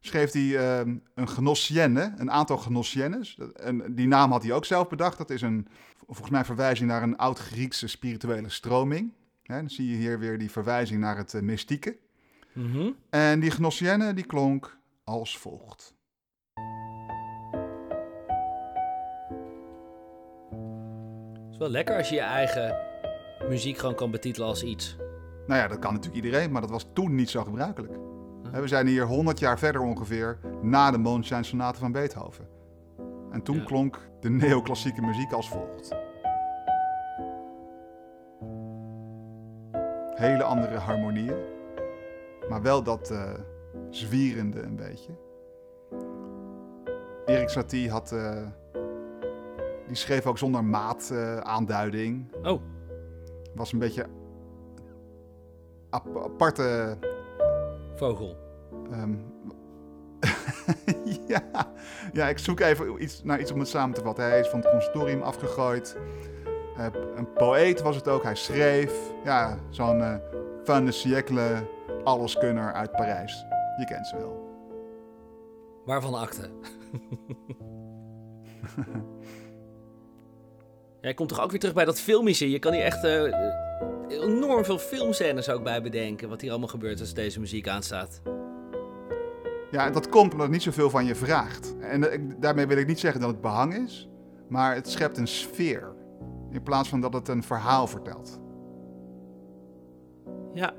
Schreef 0.05 0.31
hij 0.31 0.57
ehm, 0.57 0.95
een 1.15 1.27
gnossienne, 1.27 2.13
een 2.17 2.31
aantal 2.31 2.57
gnossiennes. 2.57 3.35
Dat- 3.35 3.51
En 3.51 3.95
die 3.95 4.07
naam 4.07 4.31
had 4.31 4.43
hij 4.43 4.51
ook 4.51 4.65
zelf 4.65 4.87
bedacht. 4.87 5.17
Dat 5.17 5.29
is 5.29 5.41
een, 5.41 5.67
volgens 6.05 6.29
mij 6.29 6.45
verwijzing 6.45 6.89
naar 6.89 7.03
een 7.03 7.17
oud-Griekse 7.17 7.87
spirituele 7.87 8.49
stroming. 8.49 9.11
Hè, 9.43 9.55
dan 9.55 9.69
zie 9.69 9.89
je 9.89 9.95
hier 9.95 10.19
weer 10.19 10.37
die 10.37 10.51
verwijzing 10.51 10.99
naar 10.99 11.17
het 11.17 11.33
eh, 11.33 11.41
mystieke. 11.41 11.97
Mhm. 12.53 12.89
En 13.09 13.39
die 13.39 13.51
gnossienne 13.51 14.13
die 14.13 14.25
klonk 14.25 14.77
als 15.03 15.37
volgt. 15.37 15.93
Het 21.43 21.51
is 21.51 21.57
wel 21.57 21.69
lekker 21.69 21.97
als 21.97 22.09
je 22.09 22.15
je 22.15 22.21
eigen 22.21 22.75
muziek 23.49 23.77
gewoon 23.77 23.95
kan 23.95 24.11
betitelen 24.11 24.47
als 24.47 24.63
iets. 24.63 24.95
Nou 25.47 25.61
ja, 25.61 25.67
dat 25.67 25.79
kan 25.79 25.93
natuurlijk 25.93 26.25
iedereen, 26.25 26.51
maar 26.51 26.61
dat 26.61 26.69
was 26.69 26.85
toen 26.93 27.15
niet 27.15 27.29
zo 27.29 27.43
gebruikelijk. 27.43 27.93
We 28.61 28.67
zijn 28.67 28.87
hier 28.87 29.03
100 29.05 29.39
jaar 29.39 29.59
verder 29.59 29.81
ongeveer 29.81 30.37
na 30.61 30.91
de 30.91 30.97
Moonshine 30.97 31.43
Sonate 31.43 31.79
van 31.79 31.91
Beethoven. 31.91 32.47
En 33.31 33.41
toen 33.41 33.55
Ja. 33.57 33.63
klonk 33.63 33.99
de 34.19 34.29
neoclassieke 34.29 35.01
muziek 35.01 35.31
als 35.31 35.49
volgt. 35.49 35.95
Hele 40.15 40.43
andere 40.43 40.77
harmonieën, 40.77 41.35
maar 42.49 42.61
wel 42.61 42.83
dat 42.83 43.09
eh, 43.11 43.33
zwierende 43.89 44.61
een 44.61 44.75
beetje. 44.75 45.11
Erik 47.25 47.49
Satie 47.49 47.89
had, 47.89 48.11
eh, 48.11 48.43
die 49.87 49.95
schreef 49.95 50.25
ook 50.25 50.37
zonder 50.37 50.63
maat 50.63 51.09
eh, 51.13 51.37
aanduiding. 51.37 52.25
Oh, 52.43 52.61
Was 53.55 53.71
een 53.73 53.79
beetje 53.79 54.05
ap- 55.89 56.17
aparte 56.23 56.97
vogel. 58.03 58.37
Ehm, 58.91 59.15
ja. 61.33 61.41
ja, 62.13 62.27
ik 62.29 62.37
zoek 62.37 62.59
even 62.59 63.03
iets, 63.03 63.23
naar 63.23 63.39
iets 63.39 63.51
om 63.51 63.59
het 63.59 63.67
samen 63.67 63.95
te 63.95 64.01
vatten. 64.01 64.23
Hij 64.23 64.39
is 64.39 64.47
van 64.47 64.59
het 64.59 64.69
conservatorium 64.69 65.21
afgegooid. 65.21 65.97
Eh, 66.77 66.85
een 67.15 67.33
poëet 67.33 67.81
was 67.81 67.95
het 67.95 68.07
ook. 68.07 68.23
Hij 68.23 68.35
schreef. 68.35 68.93
Ja, 69.23 69.57
zo'n 69.69 70.01
eh 70.01 70.15
van 70.63 70.85
de 70.85 70.91
siècle 70.91 71.67
alleskunner 72.03 72.73
uit 72.73 72.91
Parijs. 72.91 73.45
Je 73.77 73.85
kent 73.85 74.07
ze 74.07 74.17
wel. 74.17 74.51
Waarvan 75.85 76.13
akte? 76.13 76.49
Jij 81.01 81.13
komt 81.13 81.29
toch 81.29 81.41
ook 81.41 81.51
weer 81.51 81.59
terug 81.59 81.75
bij 81.75 81.85
dat 81.85 81.99
filmische? 81.99 82.49
Je 82.49 82.59
kan 82.59 82.73
hier 82.73 82.83
echt 82.83 83.03
eh, 83.03 83.23
enorm 84.21 84.65
veel 84.65 84.77
filmscènes 84.79 85.49
ook 85.49 85.63
bij 85.63 85.81
bedenken. 85.81 86.29
Wat 86.29 86.41
hier 86.41 86.49
allemaal 86.51 86.69
gebeurt 86.69 86.99
als 86.99 87.13
deze 87.13 87.39
muziek 87.39 87.67
aanstaat. 87.67 88.21
Ja, 89.71 89.89
dat 89.89 90.09
komt 90.09 90.31
omdat 90.31 90.41
het 90.47 90.51
niet 90.51 90.61
zoveel 90.61 90.89
van 90.89 91.05
je 91.05 91.15
vraagt. 91.15 91.75
En 91.79 92.11
eh, 92.11 92.19
daarmee 92.39 92.67
wil 92.67 92.77
ik 92.77 92.87
niet 92.87 92.99
zeggen 92.99 93.21
dat 93.21 93.29
het 93.29 93.41
behang 93.41 93.75
is. 93.75 94.09
Maar 94.47 94.75
het 94.75 94.89
schept 94.89 95.17
een 95.17 95.27
sfeer. 95.27 95.95
In 96.51 96.63
plaats 96.63 96.89
van 96.89 97.01
dat 97.01 97.13
het 97.13 97.27
een 97.27 97.43
verhaal 97.43 97.87
vertelt. 97.87 98.39
Ja, 100.53 100.73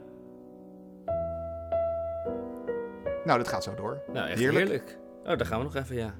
Nou, 3.24 3.38
dit 3.38 3.48
gaat 3.48 3.64
zo 3.64 3.74
door. 3.74 4.02
nou 4.12 4.28
echt 4.28 4.38
Heerlijk. 4.38 4.64
heerlijk. 4.68 4.98
Oh, 5.20 5.24
daar 5.36 5.46
gaan 5.46 5.58
we 5.58 5.64
nog 5.64 5.74
even, 5.74 5.96
ja. 5.96 6.14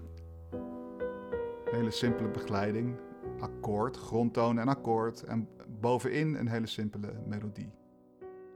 Hele 1.70 1.90
simpele 1.90 2.29
begeleiding. 2.29 2.96
Akkoord, 3.40 3.96
grondtoon 3.96 4.59
en 4.59 4.68
akkoord. 4.68 5.22
En 5.22 5.48
bovenin 5.68 6.35
een 6.35 6.48
hele 6.48 6.66
simpele 6.66 7.12
melodie. 7.27 7.72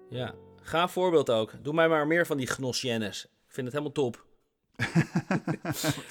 Ja, 0.08 0.34
gaaf 0.62 0.92
voorbeeld 0.92 1.30
ook. 1.30 1.52
Doe 1.62 1.74
mij 1.74 1.88
maar 1.88 2.06
meer 2.06 2.26
van 2.26 2.36
die 2.36 2.46
gnossiennes. 2.46 3.24
Ik 3.24 3.54
vind 3.54 3.66
het 3.66 3.76
helemaal 3.76 3.92
top. 3.92 4.26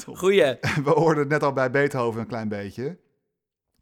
Goeie. 0.20 0.58
We 0.84 0.90
hoorden 0.90 1.20
het 1.20 1.32
net 1.32 1.44
al 1.44 1.54
bij 1.54 1.72
Beethoven 1.72 2.22
een 2.22 2.28
klein 2.28 2.50
beetje. 2.50 2.98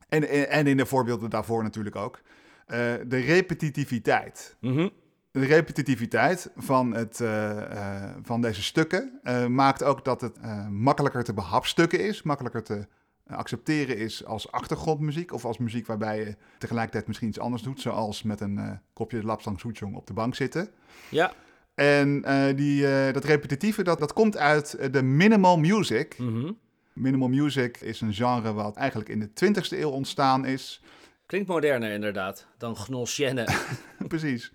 En, 0.10 0.28
en, 0.28 0.50
en 0.50 0.68
in 0.68 0.78
de 0.78 0.86
voorbeelden 0.86 1.30
daarvoor 1.30 1.64
natuurlijk 1.64 1.96
ook. 1.96 2.22
Eh, 2.66 2.94
de 3.08 3.18
repetitiviteit. 3.18 4.58
Mhm. 4.60 4.90
De 5.32 5.46
repetitiviteit 5.46 6.52
van, 6.56 6.94
het, 6.94 7.20
eh, 7.20 7.72
eh, 7.72 8.16
van 8.24 8.42
deze 8.42 8.64
stukken 8.64 9.20
maakt 9.50 9.84
ook 9.84 10.06
dat 10.06 10.22
het 10.22 10.38
makkelijker 10.70 11.24
te 11.24 11.34
behapstukken 11.34 12.00
is. 12.00 12.24
Makkelijker 12.24 12.64
te 12.64 12.88
accepteren 13.28 13.98
is 13.98 14.26
als 14.26 14.52
achtergrondmuziek. 14.52 15.34
Of 15.34 15.46
als 15.46 15.58
muziek 15.58 15.88
waarbij 15.88 16.18
je 16.18 16.36
tegelijkertijd 16.58 17.08
misschien 17.08 17.28
iets 17.28 17.40
anders 17.40 17.64
doet. 17.64 17.82
Zoals 17.82 18.24
met 18.24 18.42
een 18.42 18.58
eh, 18.58 18.72
kopje 18.94 19.24
lapsang 19.24 19.60
soetjong 19.60 19.96
op 19.96 20.08
de 20.08 20.14
bank 20.14 20.36
zitten. 20.36 20.70
Ja. 21.10 21.34
En 21.76 22.24
eh, 22.24 22.56
die, 22.56 22.88
eh, 22.88 23.14
dat 23.14 23.24
repetitieve, 23.24 23.84
dat, 23.84 24.00
dat 24.00 24.14
komt 24.14 24.38
uit 24.38 24.94
de 24.94 25.02
minimal 25.02 25.58
music. 25.58 26.18
Mhm. 26.18 26.52
Minimal 26.94 27.28
music 27.28 27.78
is 27.82 28.02
een 28.02 28.14
genre 28.14 28.54
wat 28.54 28.76
eigenlijk 28.76 29.10
in 29.10 29.20
de 29.20 29.30
20e 29.34 29.80
eeuw 29.80 29.90
ontstaan 29.90 30.46
is. 30.46 30.82
Klinkt 31.26 31.48
moderner 31.48 31.92
inderdaad 31.92 32.48
dan 32.58 32.76
gnossienne. 32.76 33.48
Precies. 34.08 34.54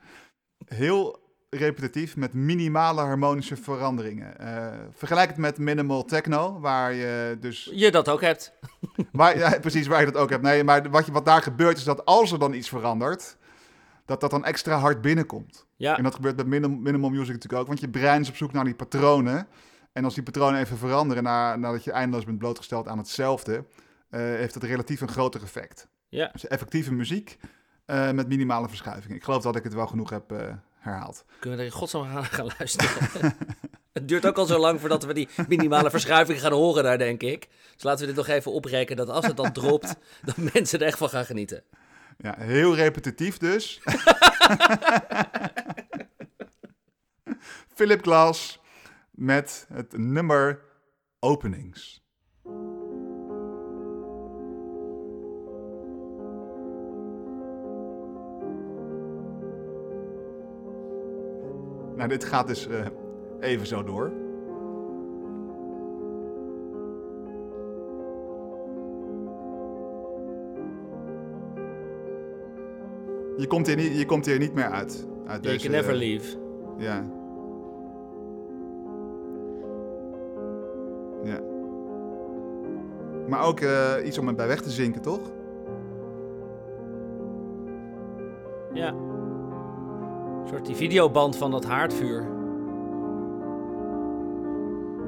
Heel 0.66 1.29
repetitief 1.50 2.16
met 2.16 2.32
minimale 2.32 3.00
harmonische 3.00 3.56
veranderingen. 3.56 4.38
Eh, 4.38 4.78
vergelijk 4.92 5.28
het 5.28 5.38
met 5.38 5.58
minimal 5.58 6.04
techno, 6.04 6.60
waar 6.60 6.92
je 6.94 7.36
dus... 7.40 7.70
je 7.72 7.90
dat 7.90 8.08
ook 8.08 8.20
hebt. 8.20 8.52
Waar, 9.12 9.38
ja, 9.38 9.58
precies, 9.60 9.86
waar 9.86 10.00
je 10.00 10.10
dat 10.10 10.22
ook 10.22 10.30
hebt. 10.30 10.42
Nee, 10.42 10.64
maar 10.64 10.90
wat, 10.90 11.06
je, 11.06 11.12
wat 11.12 11.24
daar 11.24 11.42
gebeurt 11.42 11.76
is 11.76 11.84
dat 11.84 12.04
als 12.04 12.32
er 12.32 12.38
dan 12.38 12.54
iets 12.54 12.68
verandert, 12.68 13.36
dat 14.04 14.20
dat 14.20 14.30
dan 14.30 14.44
extra 14.44 14.78
hard 14.78 15.00
binnenkomt. 15.00 15.66
Ja, 15.76 15.96
En 15.96 16.02
dat 16.02 16.14
gebeurt 16.14 16.36
met 16.36 16.46
minim, 16.46 16.82
minimal 16.82 17.10
music 17.10 17.32
natuurlijk 17.32 17.62
ook, 17.62 17.66
want 17.66 17.80
je 17.80 17.88
brein 17.88 18.20
is 18.20 18.28
op 18.28 18.36
zoek 18.36 18.52
naar 18.52 18.64
die 18.64 18.74
patronen. 18.74 19.46
En 19.92 20.04
als 20.04 20.14
die 20.14 20.22
patronen 20.22 20.60
even 20.60 20.78
veranderen, 20.78 21.22
na, 21.22 21.56
nadat 21.56 21.84
je 21.84 21.92
eindeloos 21.92 22.24
bent 22.24 22.38
blootgesteld 22.38 22.88
aan 22.88 22.98
hetzelfde, 22.98 23.64
eh, 24.10 24.20
heeft 24.20 24.54
dat 24.54 24.62
relatief 24.62 25.00
een 25.00 25.08
groter 25.08 25.42
effect. 25.42 25.88
ja. 26.08 26.28
Dus 26.32 26.46
effectieve 26.46 26.92
muziek 26.92 27.38
eh, 27.84 28.10
met 28.10 28.28
minimale 28.28 28.68
verschuivingen. 28.68 29.16
Ik 29.16 29.24
geloof 29.24 29.42
dat 29.42 29.56
ik 29.56 29.64
het 29.64 29.74
wel 29.74 29.86
genoeg 29.86 30.10
heb 30.10 30.32
herhaald. 30.80 31.24
Kunnen 31.38 31.58
we 31.58 31.64
er 31.64 31.70
in 31.70 31.78
godsnaam 31.78 32.04
gaan, 32.04 32.24
gaan 32.24 32.50
luisteren? 32.58 33.36
het 33.92 34.08
duurt 34.08 34.26
ook 34.26 34.38
al 34.38 34.46
zo 34.46 34.58
lang 34.58 34.80
voordat 34.80 35.04
we 35.04 35.14
die 35.14 35.28
minimale 35.48 35.90
verschuiving 35.90 36.40
gaan 36.40 36.52
horen 36.52 36.82
daar, 36.82 36.98
denk 36.98 37.22
ik. 37.22 37.48
Dus 37.74 37.82
laten 37.82 38.00
we 38.00 38.06
dit 38.06 38.16
nog 38.16 38.36
even 38.36 38.52
oprekken, 38.52 38.96
dat 38.96 39.08
als 39.08 39.26
het 39.26 39.36
dan 39.36 39.52
dropt, 39.52 39.94
dat 40.24 40.36
mensen 40.52 40.80
er 40.80 40.86
echt 40.86 40.98
van 40.98 41.08
gaan 41.08 41.24
genieten. 41.24 41.62
Ja, 42.16 42.34
heel 42.38 42.74
repetitief 42.74 43.38
dus. 43.38 43.80
Philip 47.74 48.02
Glass 48.02 48.60
met 49.10 49.66
het 49.72 49.98
nummer 49.98 50.62
Openings. 51.18 51.99
Nou, 62.00 62.12
dit 62.12 62.24
gaat 62.24 62.46
dus 62.46 62.68
eh, 62.68 62.86
even 63.40 63.66
zo 63.66 63.84
door. 63.84 64.12
Je 73.36 73.46
komt 73.48 73.66
hier 73.66 73.76
niet, 73.76 73.98
je 73.98 74.06
komt 74.06 74.26
hier 74.26 74.38
niet 74.38 74.54
meer 74.54 74.70
uit. 74.70 75.06
uit 75.26 75.44
You 75.44 75.56
deze, 75.56 75.66
can 75.66 75.76
never 75.76 75.94
leave. 75.94 76.36
Ja. 76.78 77.04
Ja. 81.24 81.40
Maar 83.28 83.44
ook 83.44 83.60
eh, 83.60 83.94
iets 84.04 84.18
om 84.18 84.28
erbij 84.28 84.46
weg 84.46 84.60
te 84.60 84.70
zinken, 84.70 85.02
toch? 85.02 85.20
Ja. 88.72 89.09
Soort 90.50 90.66
die 90.66 90.76
videoband 90.76 91.36
van 91.36 91.50
dat 91.50 91.64
haardvuur. 91.64 92.26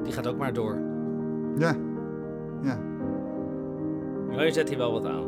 Die 0.03 0.13
gaat 0.13 0.27
ook 0.27 0.37
maar 0.37 0.53
door. 0.53 0.77
Ja. 1.57 1.75
Ja. 2.61 2.77
Maar 4.29 4.45
je 4.45 4.51
zet 4.51 4.69
hier 4.69 4.77
wel 4.77 4.91
wat 4.91 5.05
aan. 5.05 5.23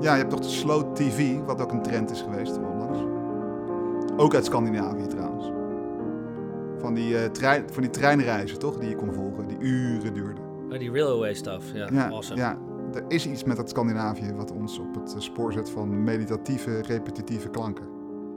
Ja, 0.00 0.12
je 0.12 0.18
hebt 0.18 0.30
toch 0.30 0.40
de 0.40 0.48
slow 0.48 0.92
TV, 0.94 1.38
wat 1.46 1.62
ook 1.62 1.72
een 1.72 1.82
trend 1.82 2.10
is 2.10 2.22
geweest 2.22 2.58
onlangs. 2.58 2.98
Ook 4.16 4.34
uit 4.34 4.44
Scandinavië 4.44 5.06
trouwens. 5.06 5.50
Van 6.78 6.94
die, 6.94 7.18
eh, 7.18 7.30
trein, 7.30 7.64
van 7.70 7.82
die 7.82 7.90
treinreizen, 7.90 8.58
toch? 8.58 8.78
Die 8.78 8.88
je 8.88 8.96
kon 8.96 9.12
volgen, 9.12 9.46
die 9.46 9.58
uren 9.58 10.14
duurden. 10.14 10.44
Oh, 10.72 10.78
die 10.78 10.90
railway 10.92 11.34
stuff. 11.34 11.72
Ja, 11.72 11.88
Ja, 11.92 12.06
awesome. 12.08 12.40
ja, 12.40 12.58
er 12.94 13.04
is 13.08 13.26
iets 13.26 13.44
met 13.44 13.56
dat 13.56 13.68
Scandinavië 13.68 14.34
wat 14.36 14.52
ons 14.52 14.78
op 14.78 14.94
het 14.94 15.14
eh, 15.14 15.20
spoor 15.20 15.52
zet 15.52 15.70
van 15.70 16.04
meditatieve, 16.04 16.80
repetitieve 16.82 17.48
klanken. 17.48 17.84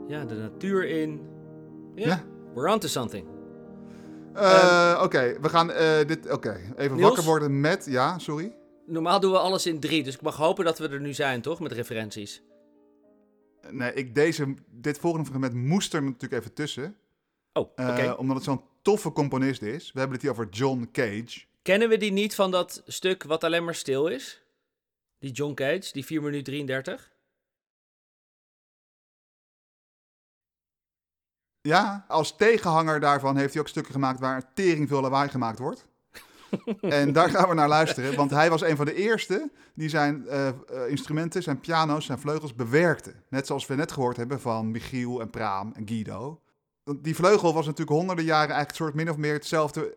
Ja, 0.08 0.24
de 0.24 0.34
natuur 0.34 0.88
in. 0.88 1.20
Ja, 1.94 2.24
we're 2.54 2.72
onto 2.72 2.88
something. 2.88 3.26
Eh, 4.34 5.00
Oké, 5.02 5.36
we 5.40 5.48
gaan 5.48 5.70
eh, 5.70 6.06
dit. 6.06 6.30
Oké, 6.30 6.60
even 6.76 6.96
Niels? 6.96 7.08
wakker 7.08 7.24
worden 7.24 7.60
met. 7.60 7.84
Ja, 7.86 8.18
sorry. 8.18 8.56
Normaal 8.86 9.20
doen 9.20 9.32
we 9.32 9.38
alles 9.38 9.66
in 9.66 9.80
drie, 9.80 10.02
dus 10.02 10.14
ik 10.14 10.20
mag 10.22 10.36
hopen 10.36 10.64
dat 10.64 10.78
we 10.78 10.88
er 10.88 11.00
nu 11.00 11.12
zijn, 11.12 11.40
toch? 11.42 11.60
Met 11.60 11.72
referenties. 11.72 12.42
Nee, 13.70 13.92
ik, 13.94 14.14
deze, 14.14 14.54
dit 14.70 14.98
volgende 14.98 15.26
fragment 15.26 15.54
moest 15.54 15.94
er 15.94 16.02
natuurlijk 16.02 16.40
even 16.42 16.54
tussen. 16.54 16.96
Oh, 17.52 17.62
oké. 17.62 17.82
eh, 17.82 18.18
Omdat 18.18 18.36
het 18.36 18.44
zo'n 18.44 18.60
toffe 18.82 19.12
componist 19.12 19.62
is. 19.62 19.92
We 19.92 19.98
hebben 19.98 20.16
het 20.16 20.22
hier 20.26 20.30
over 20.34 20.48
John 20.50 20.88
Cage. 20.92 21.44
Kennen 21.62 21.88
we 21.88 21.96
die 21.96 22.12
niet 22.12 22.34
van 22.34 22.50
dat 22.50 22.82
stuk 22.86 23.22
wat 23.22 23.44
alleen 23.44 23.64
maar 23.64 23.74
stil 23.74 24.06
is? 24.06 24.42
Die 25.18 25.32
John 25.32 25.54
Cage, 25.54 25.92
die 25.92 26.04
4 26.04 26.22
minuten 26.22 26.44
33? 26.44 27.12
Ja, 31.68 32.04
als 32.08 32.36
tegenhanger 32.36 33.00
daarvan 33.00 33.36
heeft 33.36 33.52
hij 33.52 33.62
ook 33.62 33.68
stukken 33.68 33.92
gemaakt 33.92 34.20
waar 34.20 34.52
tering 34.54 34.88
veel 34.88 35.00
lawaai 35.00 35.28
gemaakt 35.28 35.58
wordt. 35.58 35.86
en 36.80 37.12
daar 37.12 37.30
gaan 37.30 37.48
we 37.48 37.54
naar 37.54 37.68
luisteren, 37.68 38.16
want 38.16 38.30
hij 38.30 38.50
was 38.50 38.62
een 38.62 38.76
van 38.76 38.84
de 38.84 38.94
eerste 38.94 39.50
die 39.74 39.88
zijn 39.88 40.28
eh, 40.28 40.48
eh, 40.48 40.54
instrumenten, 40.88 41.42
zijn 41.42 41.60
piano's, 41.60 42.04
zijn 42.04 42.18
vleugels 42.18 42.54
bewerkte. 42.54 43.14
Net 43.28 43.46
zoals 43.46 43.66
we 43.66 43.74
net 43.74 43.92
gehoord 43.92 44.16
hebben 44.16 44.40
van 44.40 44.70
Michiel 44.70 45.20
en 45.20 45.30
Praam 45.30 45.72
en 45.74 45.88
Guido. 45.88 46.40
Die 46.96 47.14
vleugel 47.14 47.54
was 47.54 47.66
natuurlijk 47.66 47.96
honderden 47.96 48.24
jaren 48.24 48.54
eigenlijk 48.54 48.76
soort 48.76 48.94
min 48.94 49.10
of 49.10 49.16
meer 49.16 49.32
hetzelfde, 49.32 49.96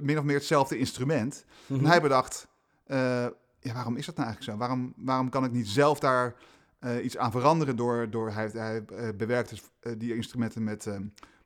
min 0.00 0.18
of 0.18 0.24
meer 0.24 0.36
hetzelfde 0.36 0.78
instrument. 0.78 1.44
En 1.68 1.86
hij 1.86 2.00
bedacht, 2.00 2.46
eh, 2.86 3.26
ja, 3.60 3.72
waarom 3.74 3.96
is 3.96 4.06
dat 4.06 4.16
nou 4.16 4.28
eigenlijk 4.28 4.42
zo? 4.42 4.56
Waarom, 4.56 4.92
waarom 4.96 5.28
kan 5.28 5.44
ik 5.44 5.52
niet 5.52 5.68
zelf 5.68 5.98
daar 5.98 6.34
eh, 6.84 7.04
iets 7.04 7.16
aan 7.16 7.30
veranderen 7.30 7.76
door, 7.76 8.10
door 8.10 8.30
hij, 8.30 8.50
hij 8.52 8.84
eh, 8.84 9.08
bewerkt 9.16 9.50
dus, 9.50 9.62
eh, 9.80 9.92
die 9.98 10.14
instrumenten 10.14 10.64
met, 10.64 10.86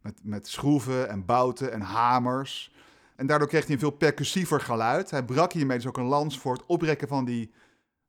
met, 0.01 0.21
met 0.23 0.49
schroeven 0.49 1.09
en 1.09 1.25
bouten 1.25 1.73
en 1.73 1.81
hamers. 1.81 2.75
En 3.17 3.27
daardoor 3.27 3.49
kreeg 3.49 3.65
hij 3.65 3.73
een 3.73 3.81
veel 3.81 3.91
percussiever 3.91 4.61
geluid. 4.61 5.11
Hij 5.11 5.25
brak 5.25 5.53
hiermee 5.53 5.77
dus 5.77 5.87
ook 5.87 5.97
een 5.97 6.05
lans 6.05 6.39
voor 6.39 6.53
het 6.53 6.67
oprekken 6.67 7.09
van 7.09 7.25
die, 7.25 7.53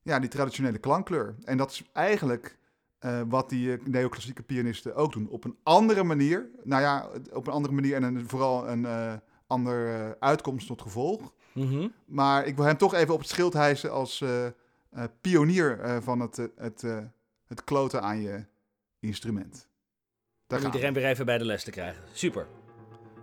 ja, 0.01 0.19
die 0.19 0.29
traditionele 0.29 0.77
klankkleur. 0.77 1.35
En 1.43 1.57
dat 1.57 1.71
is 1.71 1.83
eigenlijk 1.93 2.57
wat 3.27 3.49
die 3.49 3.77
neoclassieke 3.83 4.43
pianisten 4.43 4.95
ook 4.95 5.13
doen. 5.13 5.29
Op 5.29 5.43
een 5.43 5.57
andere 5.63 6.03
manier. 6.03 6.49
Nou 6.63 6.81
ja, 6.81 7.09
op 7.33 7.47
een 7.47 7.53
andere 7.53 7.73
manier 7.73 7.95
en 7.95 8.03
een, 8.03 8.29
vooral 8.29 8.69
een 8.69 8.85
eh 8.85 9.13
andere 9.47 10.17
uitkomst 10.19 10.67
tot 10.67 10.81
gevolg. 10.81 11.33
Mhm. 11.53 11.87
Maar 12.05 12.45
ik 12.45 12.55
wil 12.55 12.65
hem 12.65 12.77
toch 12.77 12.93
even 12.93 13.13
op 13.13 13.19
het 13.19 13.29
schild 13.29 13.53
hijsen 13.53 13.91
als 13.91 14.23
pionier 15.21 15.99
van 16.01 16.19
het, 16.19 16.49
het, 16.55 16.83
het 17.49 17.63
kloten 17.63 18.01
aan 18.01 18.21
je 18.21 18.45
instrument. 18.99 19.69
Daar 20.47 20.57
Om 20.57 20.63
gaan 20.63 20.73
we. 20.73 20.77
iedereen 20.77 20.93
weer 20.93 21.05
even 21.11 21.25
bij 21.25 21.37
de 21.37 21.45
les 21.45 21.63
te 21.63 21.71
krijgen. 21.71 22.03
Super. 22.13 22.47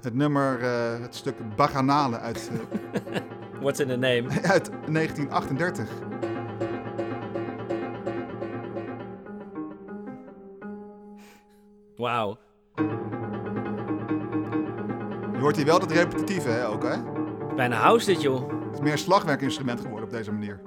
Het 0.00 0.14
nummer, 0.14 0.60
eh, 0.62 1.00
het 1.00 1.14
stuk 1.14 1.56
Bacchanale 1.56 2.18
uit, 2.18 2.50
eh, 2.52 3.20
What's 3.62 3.80
in 3.80 3.88
the 3.88 3.96
name? 3.96 4.28
uit 4.54 4.70
1938. 4.86 5.88
Wauw. 11.96 12.38
Je 15.32 15.38
hoort 15.42 15.56
hier 15.56 15.64
wel 15.64 15.78
dat 15.78 15.90
repetitieve 15.90 16.48
hè, 16.48 16.68
ook, 16.68 16.82
hè? 16.82 17.02
Bijna 17.54 17.76
house 17.76 18.06
dit, 18.06 18.22
joh. 18.22 18.50
Het 18.64 18.74
is 18.74 18.80
meer 18.80 18.92
een 18.92 18.98
slagwerkinstrument 18.98 19.80
geworden 19.80 20.04
op 20.04 20.10
deze 20.10 20.32
manier. 20.32 20.60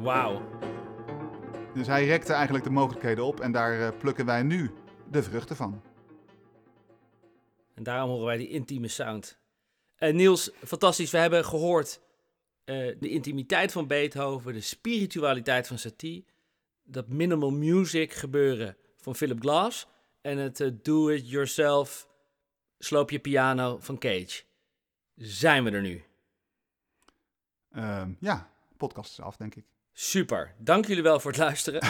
Wauw. 0.00 0.42
Dus 1.74 1.86
hij 1.86 2.06
rekte 2.06 2.32
eigenlijk 2.32 2.64
de 2.64 2.70
mogelijkheden 2.70 3.24
op 3.24 3.40
en 3.40 3.52
daar 3.52 3.80
eh, 3.80 3.98
plukken 3.98 4.26
wij 4.26 4.42
nu 4.42 4.70
de 5.10 5.22
vruchten 5.22 5.56
van. 5.56 5.82
En 7.74 7.82
daarom 7.82 8.10
horen 8.10 8.26
wij 8.26 8.36
die 8.36 8.48
intieme 8.48 8.88
sound. 8.88 9.38
En 9.96 10.16
Niels, 10.16 10.50
fantastisch. 10.64 11.10
We 11.10 11.18
hebben 11.18 11.44
gehoord 11.44 12.00
eh, 12.64 12.76
de 13.00 13.08
intimiteit 13.08 13.72
van 13.72 13.86
Beethoven, 13.86 14.52
de 14.52 14.60
spiritualiteit 14.60 15.66
van 15.66 15.78
Satie, 15.78 16.26
dat 16.84 17.08
minimal 17.08 17.50
music 17.50 18.12
gebeuren 18.12 18.76
van 18.96 19.14
Philip 19.14 19.40
Glass 19.40 19.86
en 20.20 20.38
het 20.38 20.60
eh, 20.60 20.70
do-it-yourself 20.82 22.08
sloop 22.78 23.10
je 23.10 23.18
piano 23.18 23.78
van 23.80 23.98
Cage. 23.98 24.42
Zijn 25.14 25.64
we 25.64 25.70
er 25.70 25.82
nu? 25.82 26.04
Ehm, 27.70 28.12
ja, 28.20 28.50
podcast 28.76 29.10
is 29.10 29.20
af, 29.20 29.36
denk 29.36 29.54
ik. 29.54 29.64
Super. 29.92 30.54
Dank 30.58 30.86
jullie 30.86 31.02
wel 31.02 31.20
voor 31.20 31.30
het 31.30 31.40
luisteren. 31.40 31.80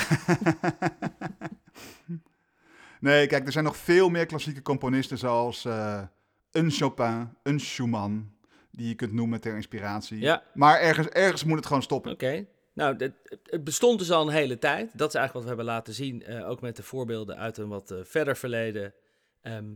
Nee, 3.00 3.26
kijk, 3.26 3.46
er 3.46 3.52
zijn 3.52 3.64
nog 3.64 3.76
veel 3.76 4.08
meer 4.08 4.26
klassieke 4.26 4.62
componisten 4.62 5.18
zoals 5.18 5.64
eh, 5.64 6.02
een 6.50 6.70
Chopin, 6.70 7.28
een 7.42 7.60
Schumann, 7.60 8.36
die 8.70 8.88
je 8.88 8.94
kunt 8.94 9.12
noemen 9.12 9.40
ter 9.40 9.54
inspiratie. 9.54 10.18
Ja. 10.20 10.42
Maar 10.54 10.80
ergens, 10.80 11.08
ergens 11.08 11.44
moet 11.44 11.56
het 11.56 11.66
gewoon 11.66 11.82
stoppen. 11.82 12.12
Oké. 12.12 12.46
Nou, 12.72 12.96
het, 12.96 13.64
bestond 13.64 13.98
dus 13.98 14.10
al 14.10 14.26
een 14.28 14.32
hele 14.34 14.58
tijd. 14.58 14.98
Dat 14.98 15.08
is 15.08 15.14
eigenlijk 15.14 15.32
wat 15.32 15.42
we 15.42 15.48
hebben 15.48 15.64
laten 15.64 15.94
zien. 15.94 16.22
eh, 16.22 16.48
ook 16.48 16.60
met 16.60 16.76
de 16.76 16.82
voorbeelden 16.82 17.36
uit 17.36 17.56
een 17.56 17.68
wat 17.68 17.90
eh, 17.90 17.98
verder 18.02 18.36
verleden. 18.36 18.94
Ehm, 19.42 19.70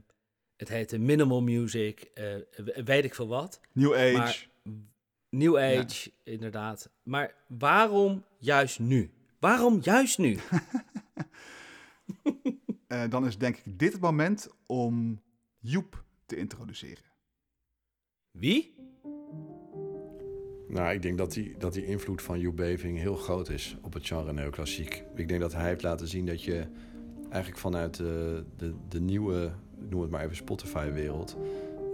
het 0.56 0.68
heette 0.68 0.98
minimal 0.98 1.42
music, 1.42 2.10
weet 2.84 3.04
ik 3.04 3.14
veel 3.14 3.28
wat. 3.28 3.60
New 3.72 3.94
Age. 3.94 4.12
Maar- 4.12 4.46
New 5.36 5.56
Age, 5.56 6.10
inderdaad. 6.24 6.90
Maar 7.02 7.34
waarom 7.46 8.24
juist 8.38 8.78
nu? 8.78 9.10
Waarom 9.38 9.78
juist 9.82 10.18
nu? 10.18 10.38
Eh, 12.86 13.10
dan 13.10 13.26
is 13.26 13.38
denk 13.38 13.56
ik 13.56 13.78
dit 13.78 13.92
het 13.92 14.00
moment 14.00 14.48
om 14.66 15.22
Joep 15.58 16.04
te 16.26 16.36
introduceren. 16.36 17.04
Wie? 18.30 18.74
Nou, 20.68 20.92
ik 20.92 21.02
denk 21.02 21.18
dat 21.18 21.32
die, 21.32 21.56
dat 21.58 21.72
die 21.72 21.86
invloed 21.86 22.22
van 22.22 22.40
Joep 22.40 22.56
Beving 22.56 22.98
heel 22.98 23.16
groot 23.16 23.48
is 23.48 23.76
op 23.82 23.92
het 23.92 24.06
genre 24.06 24.32
neoclassiek. 24.32 25.04
Ik 25.14 25.28
denk 25.28 25.40
dat 25.40 25.52
hij 25.52 25.68
heeft 25.68 25.82
laten 25.82 26.08
zien 26.08 26.26
dat 26.26 26.42
je 26.42 26.66
eigenlijk 27.30 27.58
vanuit 27.58 27.96
de, 27.96 28.44
de, 28.56 28.74
de 28.88 29.00
nieuwe, 29.00 29.52
noem 29.78 30.00
het 30.00 30.10
maar 30.10 30.24
even 30.24 30.36
Spotify-wereld, 30.36 31.36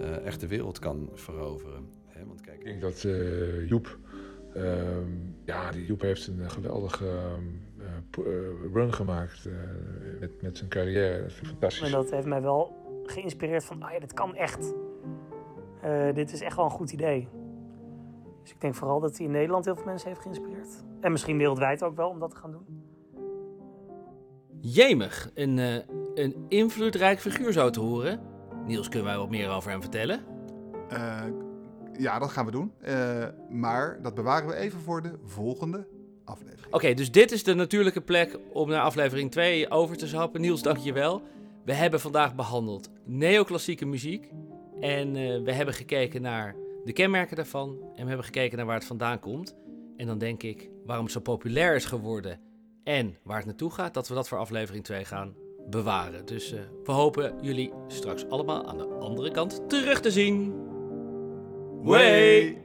eh, 0.00 0.26
echt 0.26 0.40
de 0.40 0.46
wereld 0.46 0.78
kan 0.78 1.10
veroveren. 1.14 1.99
Hè, 2.20 2.26
want 2.26 2.40
kijk, 2.40 2.58
Ik 2.58 2.64
denk 2.64 2.80
dat 2.80 3.04
eh, 3.04 3.68
Joep, 3.68 3.98
ehm, 4.54 5.10
ja, 5.44 5.70
die 5.70 5.86
Joep 5.86 6.00
heeft 6.00 6.26
een 6.26 6.50
geweldige 6.50 7.06
ehm, 7.06 7.44
eh, 7.78 8.26
eh, 8.26 8.72
run 8.72 8.92
gemaakt 8.92 9.46
eh, 9.46 9.52
met, 10.20 10.42
met 10.42 10.56
zijn 10.56 10.70
carrière. 10.70 11.22
Dat 11.22 11.32
vind 11.32 11.46
ik 11.46 11.52
fantastisch. 11.52 11.86
En 11.86 11.92
dat 11.92 12.10
heeft 12.10 12.26
mij 12.26 12.42
wel 12.42 12.76
geïnspireerd 13.04 13.64
van, 13.64 13.82
ah 13.82 13.92
ja, 13.92 13.98
dit 13.98 14.12
kan 14.12 14.34
echt. 14.34 14.74
Eh, 15.82 16.14
dit 16.14 16.32
is 16.32 16.40
echt 16.40 16.56
wel 16.56 16.64
een 16.64 16.70
goed 16.70 16.92
idee. 16.92 17.28
Dus 18.42 18.50
ik 18.50 18.60
denk 18.60 18.74
vooral 18.74 19.00
dat 19.00 19.16
hij 19.16 19.26
in 19.26 19.32
Nederland 19.32 19.64
heel 19.64 19.76
veel 19.76 19.84
mensen 19.84 20.08
heeft 20.08 20.20
geïnspireerd. 20.20 20.84
En 21.00 21.12
misschien 21.12 21.38
wereldwijd 21.38 21.82
ook 21.82 21.96
wel 21.96 22.08
om 22.08 22.18
dat 22.18 22.30
te 22.30 22.36
gaan 22.36 22.50
doen. 22.50 22.88
Jemig, 24.60 25.30
een, 25.34 25.58
eh, 25.58 25.74
een 26.14 26.44
invloedrijk 26.48 27.20
figuur 27.20 27.52
zo 27.52 27.70
te 27.70 27.80
horen. 27.80 28.20
Niels, 28.66 28.88
kunnen 28.88 29.08
wij 29.08 29.16
wat 29.16 29.30
meer 29.30 29.48
over 29.50 29.70
hem 29.70 29.80
vertellen? 29.80 30.20
Eh, 30.88 31.24
ja, 31.98 32.18
dat 32.18 32.30
gaan 32.30 32.44
we 32.44 32.50
doen. 32.50 32.72
Eh, 32.80 33.26
maar 33.50 34.02
dat 34.02 34.14
bewaren 34.14 34.48
we 34.48 34.54
even 34.54 34.80
voor 34.80 35.02
de 35.02 35.12
volgende 35.24 35.86
aflevering. 36.24 36.74
Oké, 36.74 36.94
dus 36.94 37.10
dit 37.10 37.32
is 37.32 37.44
de 37.44 37.54
natuurlijke 37.54 38.00
plek 38.00 38.38
om 38.52 38.68
naar 38.68 38.80
aflevering 38.80 39.30
2 39.30 39.70
over 39.70 39.96
te 39.96 40.06
zappen. 40.06 40.40
Niels, 40.40 40.62
dank 40.62 40.78
je 40.78 40.92
wel. 40.92 41.22
We 41.64 41.74
hebben 41.74 42.00
vandaag 42.00 42.34
behandeld 42.34 42.90
neoclassieke 43.04 43.86
muziek. 43.86 44.30
En 44.80 45.16
eh, 45.16 45.42
we 45.42 45.52
hebben 45.52 45.74
gekeken 45.74 46.22
naar 46.22 46.54
de 46.84 46.92
kenmerken 46.92 47.36
daarvan. 47.36 47.68
En 47.68 48.02
we 48.02 48.08
hebben 48.08 48.24
gekeken 48.24 48.56
naar 48.56 48.66
waar 48.66 48.78
het 48.78 48.84
vandaan 48.84 49.18
komt. 49.18 49.54
En 49.96 50.06
dan 50.06 50.18
denk 50.18 50.42
ik 50.42 50.70
waarom 50.84 51.04
het 51.04 51.14
zo 51.14 51.20
populair 51.20 51.74
is 51.74 51.84
geworden. 51.84 52.40
En 52.84 53.16
waar 53.22 53.36
het 53.36 53.46
naartoe 53.46 53.70
gaat, 53.70 53.94
dat 53.94 54.08
we 54.08 54.14
dat 54.14 54.28
voor 54.28 54.38
aflevering 54.38 54.84
2 54.84 55.04
gaan 55.04 55.34
bewaren. 55.70 56.26
Dus 56.26 56.52
eh, 56.52 56.60
we 56.84 56.92
hopen 56.92 57.34
jullie 57.40 57.72
straks 57.86 58.28
allemaal 58.28 58.66
aan 58.66 58.78
de 58.78 58.84
andere 58.84 59.30
kant 59.30 59.68
terug 59.68 60.00
te 60.00 60.10
zien. 60.10 60.54
Wait. 61.82 62.58